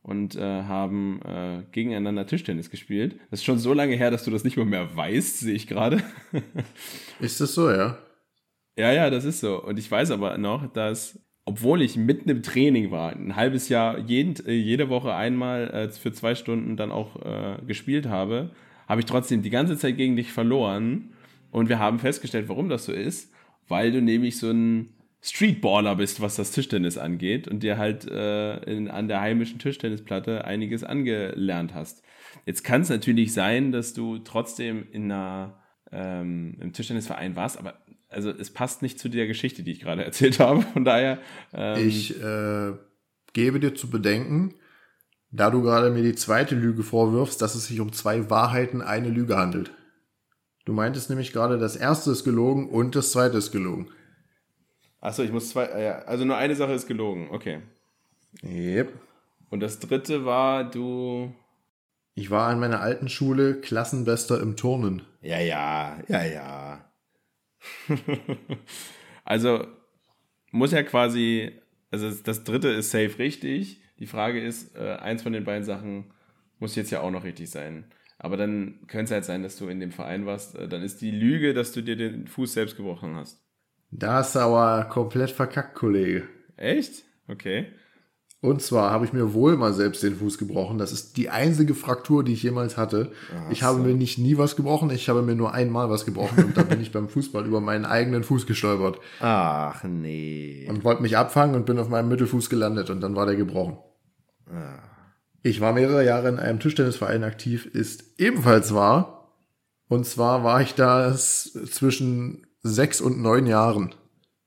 [0.02, 3.18] und äh, haben äh, gegeneinander Tischtennis gespielt.
[3.30, 5.66] Das ist schon so lange her, dass du das nicht mehr, mehr weißt, sehe ich
[5.66, 6.00] gerade.
[7.20, 7.98] ist das so, ja?
[8.76, 9.62] Ja, ja, das ist so.
[9.62, 13.98] Und ich weiß aber noch, dass, obwohl ich mitten im Training war, ein halbes Jahr
[13.98, 18.50] jeden, äh, jede Woche einmal äh, für zwei Stunden dann auch äh, gespielt habe,
[18.86, 21.12] habe ich trotzdem die ganze Zeit gegen dich verloren.
[21.50, 23.32] Und wir haben festgestellt, warum das so ist,
[23.66, 24.90] weil du nämlich so ein
[25.22, 30.44] Streetballer bist, was das Tischtennis angeht und dir halt äh, in, an der heimischen Tischtennisplatte
[30.44, 32.04] einiges angelernt hast.
[32.44, 37.74] Jetzt kann es natürlich sein, dass du trotzdem in einer, ähm, im Tischtennisverein warst, aber
[38.08, 40.62] also es passt nicht zu der Geschichte, die ich gerade erzählt habe.
[40.62, 41.18] Von daher.
[41.52, 42.72] Ähm, ich äh,
[43.32, 44.54] gebe dir zu bedenken,
[45.30, 49.08] da du gerade mir die zweite Lüge vorwirfst, dass es sich um zwei Wahrheiten, eine
[49.08, 49.70] Lüge handelt.
[50.64, 53.88] Du meintest nämlich gerade, das erste ist gelogen und das zweite ist gelogen.
[55.00, 55.68] Achso, ich muss zwei.
[55.80, 57.60] Ja, also nur eine Sache ist gelogen, okay.
[58.42, 58.92] Yep.
[59.50, 61.32] Und das dritte war, du.
[62.14, 65.02] Ich war an meiner alten Schule Klassenbester im Turnen.
[65.20, 66.84] Ja, ja, ja, ja.
[69.24, 69.66] also
[70.50, 71.52] muss ja quasi.
[71.90, 73.80] Also das dritte ist safe richtig.
[73.98, 76.12] Die Frage ist, äh, eins von den beiden Sachen
[76.58, 77.90] muss jetzt ja auch noch richtig sein.
[78.18, 80.56] Aber dann könnte es halt sein, dass du in dem Verein warst.
[80.56, 83.42] Äh, dann ist die Lüge, dass du dir den Fuß selbst gebrochen hast.
[83.90, 86.28] Da ist aber komplett verkackt, Kollege.
[86.56, 87.04] Echt?
[87.28, 87.72] Okay.
[88.42, 90.78] Und zwar habe ich mir wohl mal selbst den Fuß gebrochen.
[90.78, 93.10] Das ist die einzige Fraktur, die ich jemals hatte.
[93.34, 93.82] Ach ich habe so.
[93.82, 96.80] mir nicht nie was gebrochen, ich habe mir nur einmal was gebrochen und da bin
[96.80, 99.00] ich beim Fußball über meinen eigenen Fuß gestolpert.
[99.20, 100.66] Ach nee.
[100.68, 103.78] Und wollte mich abfangen und bin auf meinem Mittelfuß gelandet und dann war der gebrochen.
[104.48, 104.78] Ah.
[105.42, 109.32] Ich war mehrere Jahre in einem Tischtennisverein aktiv, ist ebenfalls wahr.
[109.88, 113.94] Und zwar war ich da zwischen sechs und neun Jahren.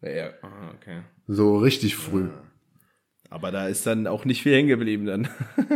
[0.01, 1.01] Ja, ah, okay.
[1.27, 2.27] So richtig früh.
[2.27, 2.48] Ja.
[3.29, 5.27] Aber da ist dann auch nicht viel hängen geblieben dann.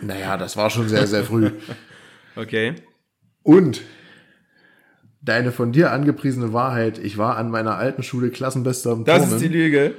[0.00, 1.50] naja, das war schon sehr, sehr früh.
[2.36, 2.74] Okay.
[3.42, 3.82] Und
[5.20, 9.34] deine von dir angepriesene Wahrheit, ich war an meiner alten Schule Klassenbester im Das Turnen,
[9.34, 9.94] ist die Lüge.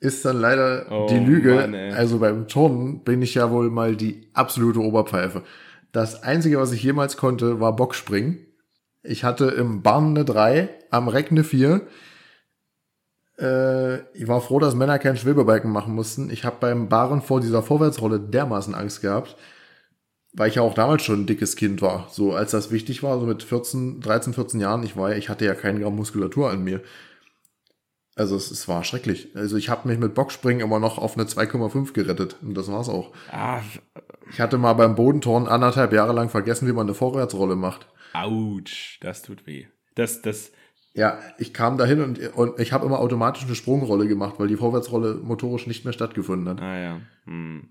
[0.00, 1.54] Ist dann leider oh, die Lüge.
[1.54, 5.42] Mann, also beim Turnen bin ich ja wohl mal die absolute Oberpfeife.
[5.90, 8.38] Das Einzige, was ich jemals konnte, war Bockspringen.
[9.02, 11.80] Ich hatte im Barn eine 3, am Reck eine 4
[13.38, 16.30] äh, ich war froh, dass Männer keinen Schwebebalken machen mussten.
[16.30, 19.36] Ich habe beim Baren vor dieser Vorwärtsrolle dermaßen Angst gehabt,
[20.32, 22.08] weil ich ja auch damals schon ein dickes Kind war.
[22.10, 25.44] So als das wichtig war, so mit 14, 13, 14 Jahren, ich war, ich hatte
[25.44, 26.82] ja keinen Gramm Muskulatur an mir.
[28.16, 29.28] Also es, es war schrecklich.
[29.36, 32.88] Also ich habe mich mit Bockspringen immer noch auf eine 2,5 gerettet und das war's
[32.88, 33.12] auch.
[33.30, 33.60] Ah.
[34.32, 37.86] Ich hatte mal beim Bodentorn anderthalb Jahre lang vergessen, wie man eine Vorwärtsrolle macht.
[38.12, 39.68] Autsch, das tut weh.
[39.94, 40.50] Das, das,
[40.98, 44.56] ja, ich kam dahin und, und ich habe immer automatisch eine Sprungrolle gemacht, weil die
[44.56, 46.60] Vorwärtsrolle motorisch nicht mehr stattgefunden hat.
[46.60, 47.00] Ah ja.
[47.24, 47.68] Hm.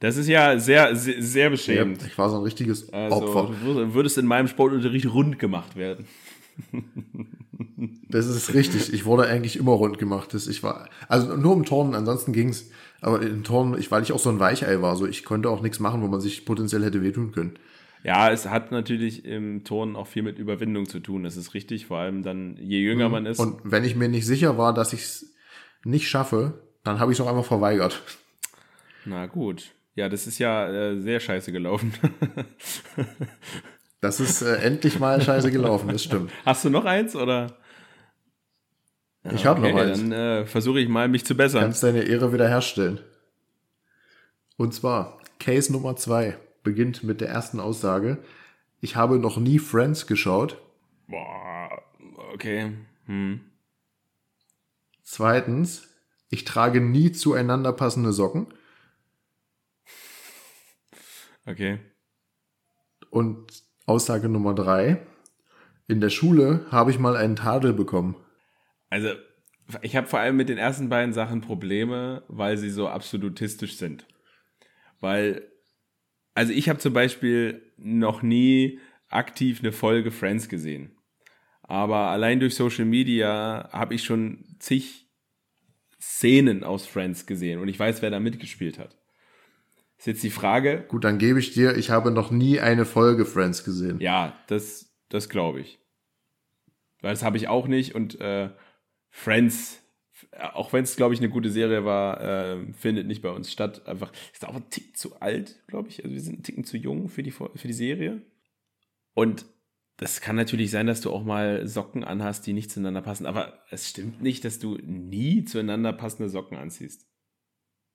[0.00, 2.00] Das ist ja sehr, sehr, sehr beschämend.
[2.00, 3.52] Ja, ich war so ein richtiges also, Opfer.
[3.62, 6.06] Du würdest in meinem Sportunterricht rund gemacht werden.
[8.08, 8.92] Das ist richtig.
[8.94, 10.32] Ich wurde eigentlich immer rund gemacht.
[10.32, 12.70] Das, ich war, also nur im Turnen, ansonsten ging's.
[13.02, 15.60] Aber im Turnen, ich, weil ich auch so ein Weichei war, so ich konnte auch
[15.60, 17.58] nichts machen, wo man sich potenziell hätte wehtun können.
[18.02, 21.22] Ja, es hat natürlich im Turnen auch viel mit Überwindung zu tun.
[21.22, 23.12] Das ist richtig, vor allem dann, je jünger mhm.
[23.12, 23.38] man ist.
[23.38, 25.34] Und wenn ich mir nicht sicher war, dass ich es
[25.84, 28.02] nicht schaffe, dann habe ich es auch einfach verweigert.
[29.04, 29.72] Na gut.
[29.94, 31.92] Ja, das ist ja äh, sehr scheiße gelaufen.
[34.00, 36.30] das ist äh, endlich mal scheiße gelaufen, das stimmt.
[36.46, 37.58] Hast du noch eins oder?
[39.30, 39.98] Ich habe okay, noch eins.
[39.98, 41.60] Dann äh, versuche ich mal, mich zu bessern.
[41.60, 43.00] Kannst deine Ehre wiederherstellen.
[44.56, 48.18] Und zwar Case Nummer zwei beginnt mit der ersten Aussage.
[48.80, 50.60] Ich habe noch nie Friends geschaut.
[51.06, 51.82] Boah,
[52.32, 52.72] okay.
[53.06, 53.40] Hm.
[55.02, 55.88] Zweitens,
[56.28, 58.46] ich trage nie zueinander passende Socken.
[61.46, 61.80] Okay.
[63.10, 65.04] Und Aussage Nummer drei.
[65.88, 68.14] In der Schule habe ich mal einen Tadel bekommen.
[68.88, 69.08] Also,
[69.82, 74.06] ich habe vor allem mit den ersten beiden Sachen Probleme, weil sie so absolutistisch sind.
[75.00, 75.50] Weil
[76.40, 78.80] also ich habe zum Beispiel noch nie
[79.10, 80.96] aktiv eine Folge Friends gesehen.
[81.60, 85.06] Aber allein durch Social Media habe ich schon zig
[86.00, 88.96] Szenen aus Friends gesehen und ich weiß, wer da mitgespielt hat.
[89.98, 90.86] Ist jetzt die Frage.
[90.88, 94.00] Gut, dann gebe ich dir, ich habe noch nie eine Folge Friends gesehen.
[94.00, 95.78] Ja, das, das glaube ich.
[97.02, 98.48] Weil das habe ich auch nicht und äh,
[99.10, 99.79] Friends
[100.38, 103.86] auch wenn es, glaube ich, eine gute Serie war, äh, findet nicht bei uns statt.
[103.86, 106.04] Einfach, ist auch ein Tick zu alt, glaube ich.
[106.04, 108.22] Also wir sind ein Ticken zu jung für die, für die Serie.
[109.14, 109.44] Und
[109.96, 113.26] das kann natürlich sein, dass du auch mal Socken anhast, die nicht zueinander passen.
[113.26, 117.06] Aber es stimmt nicht, dass du nie zueinander passende Socken anziehst.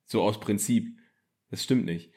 [0.04, 0.98] So aus Prinzip.
[1.50, 2.12] Das stimmt nicht.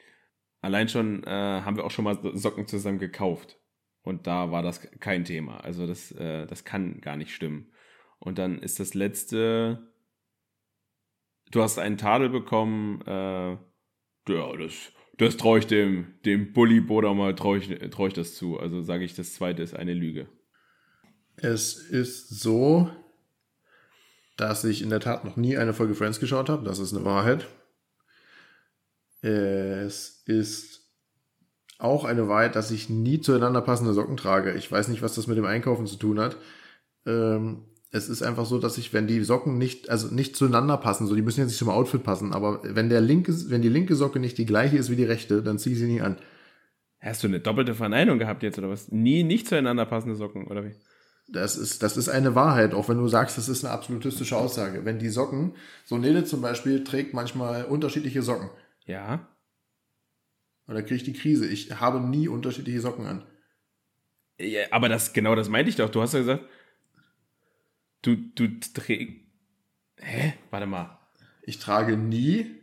[0.60, 3.58] Allein schon äh, haben wir auch schon mal Socken zusammen gekauft.
[4.02, 5.58] Und da war das kein Thema.
[5.58, 7.72] Also das, äh, das kann gar nicht stimmen.
[8.18, 9.89] Und dann ist das letzte,
[11.50, 13.50] du hast einen Tadel bekommen, äh,
[14.28, 18.34] ja, das, das traue ich dem, dem Bully Boda mal, traue ich, trau ich das
[18.34, 18.58] zu.
[18.58, 20.28] Also sage ich, das zweite ist eine Lüge.
[21.36, 22.90] Es ist so,
[24.36, 26.64] dass ich in der Tat noch nie eine Folge Friends geschaut habe.
[26.64, 27.46] Das ist eine Wahrheit.
[29.22, 30.80] Es ist
[31.78, 34.54] auch eine Wahrheit, dass ich nie zueinander passende Socken trage.
[34.54, 36.36] Ich weiß nicht, was das mit dem Einkaufen zu tun hat.
[37.06, 41.06] Ähm, es ist einfach so, dass ich, wenn die Socken nicht, also nicht zueinander passen,
[41.06, 43.96] so die müssen jetzt nicht zum Outfit passen, aber wenn der linke, wenn die linke
[43.96, 46.16] Socke nicht die gleiche ist wie die rechte, dann ziehe ich sie nie an.
[47.00, 48.92] Hast du eine doppelte Verneinung gehabt jetzt oder was?
[48.92, 50.74] Nie nicht zueinander passende Socken oder wie?
[51.28, 54.84] Das ist, das ist eine Wahrheit, auch wenn du sagst, das ist eine absolutistische Aussage.
[54.84, 58.50] Wenn die Socken, so Nele zum Beispiel trägt manchmal unterschiedliche Socken.
[58.84, 59.28] Ja.
[60.66, 61.46] Und da kriege ich die Krise.
[61.46, 63.24] Ich habe nie unterschiedliche Socken an.
[64.38, 65.88] Ja, aber das, genau das meinte ich doch.
[65.88, 66.44] Du hast ja gesagt,
[68.02, 69.14] du, du trägst.
[70.00, 70.34] Hä?
[70.50, 70.98] Warte mal.
[71.42, 72.56] Ich trage nie.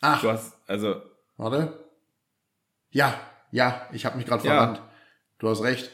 [0.00, 0.20] Ach.
[0.20, 1.02] Du hast, also.
[1.36, 1.84] Warte.
[2.90, 3.20] Ja,
[3.50, 4.54] ja, ich habe mich gerade Ja.
[4.54, 4.82] verrannt.
[5.38, 5.90] Du hast recht.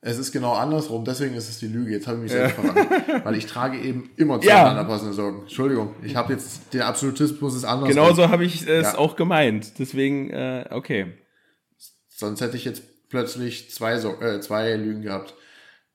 [0.00, 1.90] Es ist genau andersrum, deswegen ist es die Lüge.
[1.90, 2.88] Jetzt habe ich mich selbst verrannt.
[3.24, 4.62] Weil ich trage eben immer Ja.
[4.62, 5.40] zueinander passende Socken.
[5.42, 7.88] Entschuldigung, ich habe jetzt, der Absolutismus ist anders.
[7.88, 8.98] Genauso habe ich es Ja.
[8.98, 9.78] auch gemeint.
[9.80, 11.14] Deswegen, äh, okay.
[12.08, 15.34] Sonst hätte ich jetzt plötzlich zwei, so äh, zwei Lügen gehabt.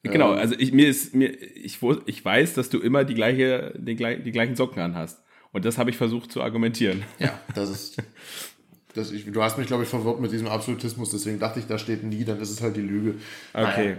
[0.04, 3.74] Genau, Ähm, also ich, mir ist, mir, ich, ich weiß, dass du immer die, gleiche,
[3.78, 5.22] den, die gleichen Socken anhast.
[5.52, 7.04] Und das habe ich versucht zu argumentieren.
[7.20, 7.98] Ja, das ist.
[8.94, 11.80] Das ich, du hast mich, glaube ich, verwirrt mit diesem Absolutismus, deswegen dachte ich, da
[11.80, 13.16] steht nie, dann ist es halt die Lüge.
[13.54, 13.96] Okay.
[13.96, 13.98] Naja.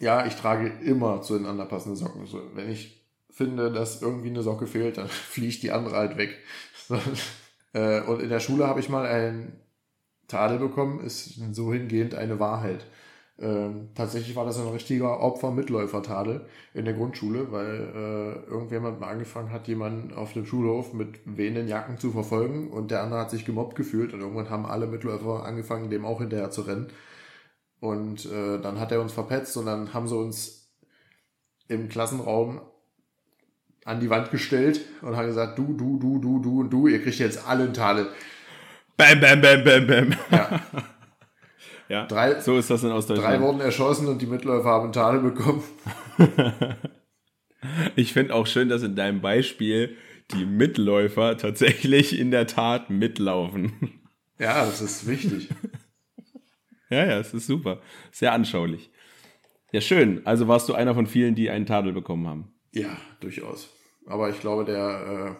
[0.00, 2.26] Ja, ich trage immer zueinander passende Socken.
[2.26, 6.38] So, wenn ich finde, dass irgendwie eine Socke fehlt, dann fliegt die andere halt weg.
[7.72, 9.52] Äh, und in der Schule habe ich mal einen
[10.26, 12.84] Tadel bekommen, ist so hingehend eine Wahrheit.
[13.40, 19.50] Ähm, tatsächlich war das ein richtiger Opfer-Mitläufer-Tadel in der Grundschule, weil äh, irgendjemand mal angefangen
[19.50, 23.46] hat, jemanden auf dem Schulhof mit wehenden Jacken zu verfolgen und der andere hat sich
[23.46, 26.88] gemobbt gefühlt und irgendwann haben alle Mitläufer angefangen, dem auch hinterher zu rennen.
[27.80, 30.70] Und äh, dann hat er uns verpetzt und dann haben sie uns
[31.68, 32.60] im Klassenraum
[33.86, 37.02] an die Wand gestellt und haben gesagt, du, du, du, du, du und du, ihr
[37.02, 38.08] kriegt jetzt alle einen Tadel.
[38.98, 40.14] Bam, bam, bam, bam, bam.
[40.30, 40.60] Ja,
[41.90, 43.42] Ja, Drei- so ist das in drei Ostdeutschland.
[43.42, 45.62] wurden erschossen und die Mitläufer haben einen Tadel bekommen.
[47.94, 49.94] Ich finde auch schön, dass in deinem Beispiel
[50.32, 54.00] die Mitläufer tatsächlich in der Tat mitlaufen.
[54.38, 55.48] Ja, das ist wichtig.
[56.92, 57.80] Ja, ja, es ist super.
[58.10, 58.90] Sehr anschaulich.
[59.70, 60.26] Ja, schön.
[60.26, 62.52] Also warst du einer von vielen, die einen Tadel bekommen haben.
[62.72, 63.68] Ja, durchaus.
[64.06, 65.36] Aber ich glaube, der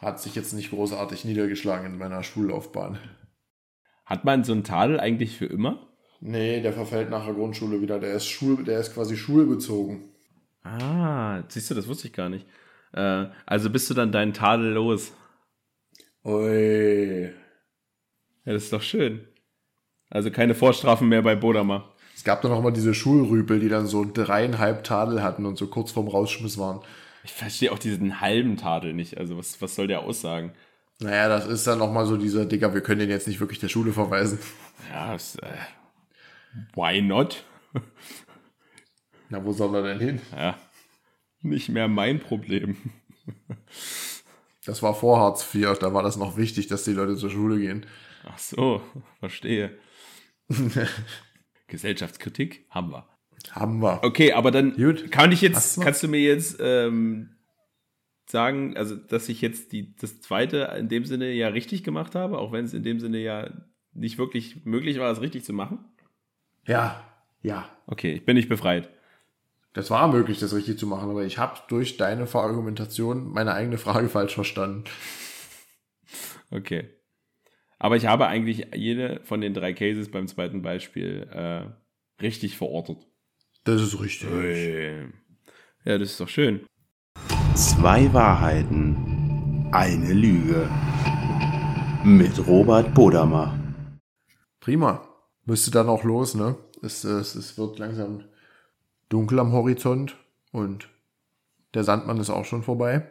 [0.00, 2.98] äh, hat sich jetzt nicht großartig niedergeschlagen in meiner Schullaufbahn.
[4.12, 5.86] Hat man so einen Tadel eigentlich für immer?
[6.20, 7.98] Nee, der verfällt nach der Grundschule wieder.
[7.98, 10.04] Der ist, Schul, der ist quasi schulbezogen.
[10.64, 12.46] Ah, siehst du, das wusste ich gar nicht.
[12.92, 15.14] Äh, also bist du dann deinen Tadel los.
[16.26, 17.30] Ui.
[18.44, 19.26] Ja, das ist doch schön.
[20.10, 21.88] Also keine Vorstrafen mehr bei Bodama.
[22.14, 25.68] Es gab dann noch mal diese Schulrüpel, die dann so dreieinhalb Tadel hatten und so
[25.68, 26.82] kurz vorm Rausschmiss waren.
[27.24, 29.16] Ich verstehe auch diesen halben Tadel nicht.
[29.16, 30.52] Also was, was soll der aussagen?
[31.02, 33.58] Naja, das ist dann noch mal so dieser, Digga, wir können den jetzt nicht wirklich
[33.58, 34.38] der Schule verweisen.
[34.90, 35.48] Ja, es, äh,
[36.74, 37.44] why not?
[39.28, 40.20] Na, wo soll er denn hin?
[40.36, 40.58] Ja,
[41.40, 42.76] nicht mehr mein Problem.
[44.64, 47.58] Das war vor Hartz IV, da war das noch wichtig, dass die Leute zur Schule
[47.58, 47.84] gehen.
[48.24, 48.80] Ach so,
[49.18, 49.76] verstehe.
[51.66, 53.08] Gesellschaftskritik haben wir.
[53.50, 54.04] Haben wir.
[54.04, 55.10] Okay, aber dann Gut.
[55.10, 57.30] kann ich jetzt, Hast kannst du mir jetzt ähm,
[58.32, 62.38] sagen, also dass ich jetzt die, das zweite in dem Sinne ja richtig gemacht habe,
[62.38, 63.50] auch wenn es in dem Sinne ja
[63.92, 65.84] nicht wirklich möglich war, es richtig zu machen?
[66.66, 67.04] Ja,
[67.42, 67.68] ja.
[67.86, 68.90] Okay, ich bin nicht befreit.
[69.74, 73.78] Das war möglich, das richtig zu machen, aber ich habe durch deine Verargumentation meine eigene
[73.78, 74.84] Frage falsch verstanden.
[76.50, 76.90] Okay.
[77.78, 82.98] Aber ich habe eigentlich jede von den drei Cases beim zweiten Beispiel äh, richtig verortet.
[83.64, 84.28] Das ist richtig.
[85.84, 86.66] Ja, das ist doch schön.
[87.54, 90.70] Zwei Wahrheiten, eine Lüge.
[92.02, 93.58] Mit Robert Bodamer.
[94.58, 95.06] Prima.
[95.44, 96.56] Müsste dann auch los, ne?
[96.82, 98.24] Es, es, es wird langsam
[99.10, 100.16] dunkel am Horizont
[100.50, 100.88] und
[101.74, 103.10] Der Sandmann ist auch schon vorbei.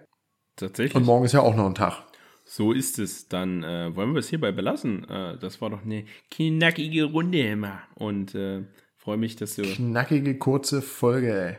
[0.55, 0.95] Tatsächlich.
[0.95, 2.03] Und morgen ist ja auch noch ein Tag.
[2.43, 3.27] So ist es.
[3.27, 5.07] Dann äh, wollen wir es hierbei belassen.
[5.07, 7.83] Äh, das war doch eine knackige Runde immer.
[7.93, 8.63] Und äh,
[8.97, 11.57] freue mich, dass du Knackige, kurze Folge, ey.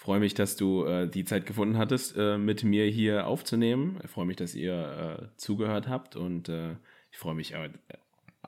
[0.00, 4.00] Freue mich, dass du äh, die Zeit gefunden hattest, äh, mit mir hier aufzunehmen.
[4.02, 6.72] Ich freue mich, dass ihr äh, zugehört habt und äh,
[7.12, 7.68] ich freue mich äh,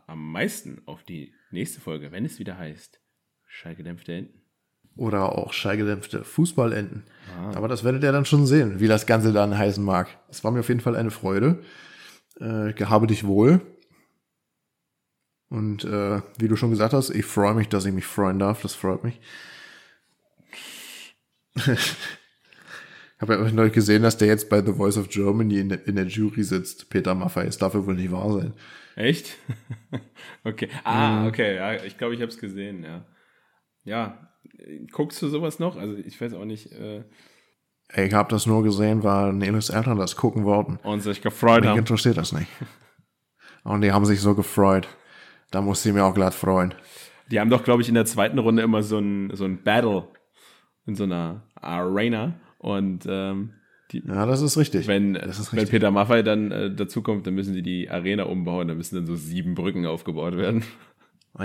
[0.07, 3.01] am meisten auf die nächste Folge, wenn es wieder heißt
[3.47, 4.41] Schallgedämpfte Enten.
[4.97, 7.05] Oder auch schallgedämpfte Fußballenden.
[7.55, 10.09] Aber das werdet ihr dann schon sehen, wie das Ganze dann heißen mag.
[10.31, 11.63] Es war mir auf jeden Fall eine Freude.
[12.41, 13.61] Äh, gehabe dich wohl.
[15.49, 18.63] Und äh, wie du schon gesagt hast, ich freue mich, dass ich mich freuen darf.
[18.63, 19.21] Das freut mich.
[21.57, 21.95] ich
[23.21, 25.97] habe ja neulich gesehen, dass der jetzt bei The Voice of Germany in, der- in
[25.97, 26.91] der Jury sitzt.
[26.91, 27.49] Peter Maffay.
[27.59, 28.55] Darf ja wohl nicht wahr sein.
[28.97, 29.37] Echt?
[30.45, 30.69] okay.
[30.85, 31.57] Ah, okay.
[31.57, 33.05] Ja, ich glaube, ich habe es gesehen, ja.
[33.85, 34.29] Ja,
[34.93, 35.77] guckst du sowas noch?
[35.77, 36.73] Also ich weiß auch nicht.
[36.73, 37.05] Äh,
[37.97, 40.77] Ich habe das nur gesehen, weil Nelis Eltern das gucken wollten.
[40.83, 41.79] und sich gefreut Mich haben.
[41.79, 42.49] interessiert das nicht.
[43.65, 44.89] Und die haben sich so gefreut.
[45.53, 46.75] Da musste ich mir auch glatt freuen.
[47.31, 50.09] Die haben doch, glaube ich, in der zweiten Runde immer so ein, so ein Battle
[50.87, 52.35] in so einer Arena.
[52.59, 53.51] Und ähm,
[53.91, 54.87] die, Ja, das ist richtig.
[54.87, 55.71] wenn, ist wenn richtig.
[55.71, 58.69] Peter Maffay dann äh, dazukommt, dann müssen die die Arena umbauen.
[58.69, 60.65] Da müssen dann so sieben Brücken aufgebaut werden.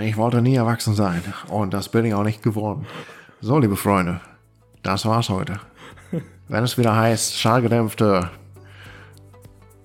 [0.00, 1.22] Ich wollte nie erwachsen sein.
[1.48, 2.86] Und das bin ich auch nicht geworden.
[3.40, 4.20] So, liebe Freunde.
[4.82, 5.60] Das war's heute.
[6.48, 8.30] Wenn es wieder heißt, schallgedämpfte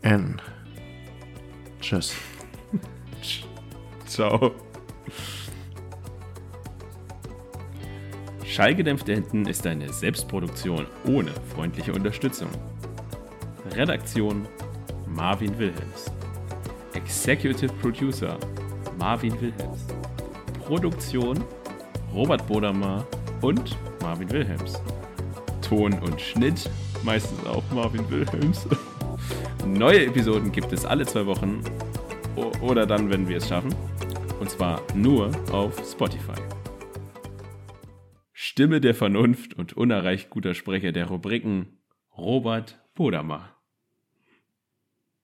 [0.01, 0.41] N.
[1.81, 2.15] Tschüss.
[4.05, 4.51] Ciao.
[8.53, 12.49] Schallgedämpfte Enten ist eine Selbstproduktion ohne freundliche Unterstützung.
[13.71, 14.45] Redaktion
[15.07, 16.11] Marvin Wilhelms.
[16.93, 18.37] Executive Producer
[18.99, 19.87] Marvin Wilhelms.
[20.67, 21.43] Produktion
[22.13, 23.07] Robert Bodamer
[23.41, 24.79] und Marvin Wilhelms.
[25.67, 26.69] Ton und Schnitt
[27.01, 28.67] meistens auch Marvin Wilhelms.
[29.65, 31.63] Neue Episoden gibt es alle zwei Wochen
[32.61, 33.73] oder dann, wenn wir es schaffen.
[34.39, 36.39] Und zwar nur auf Spotify.
[38.53, 41.79] Stimme der Vernunft und unerreicht guter Sprecher der Rubriken
[42.15, 43.52] Robert Bodamer.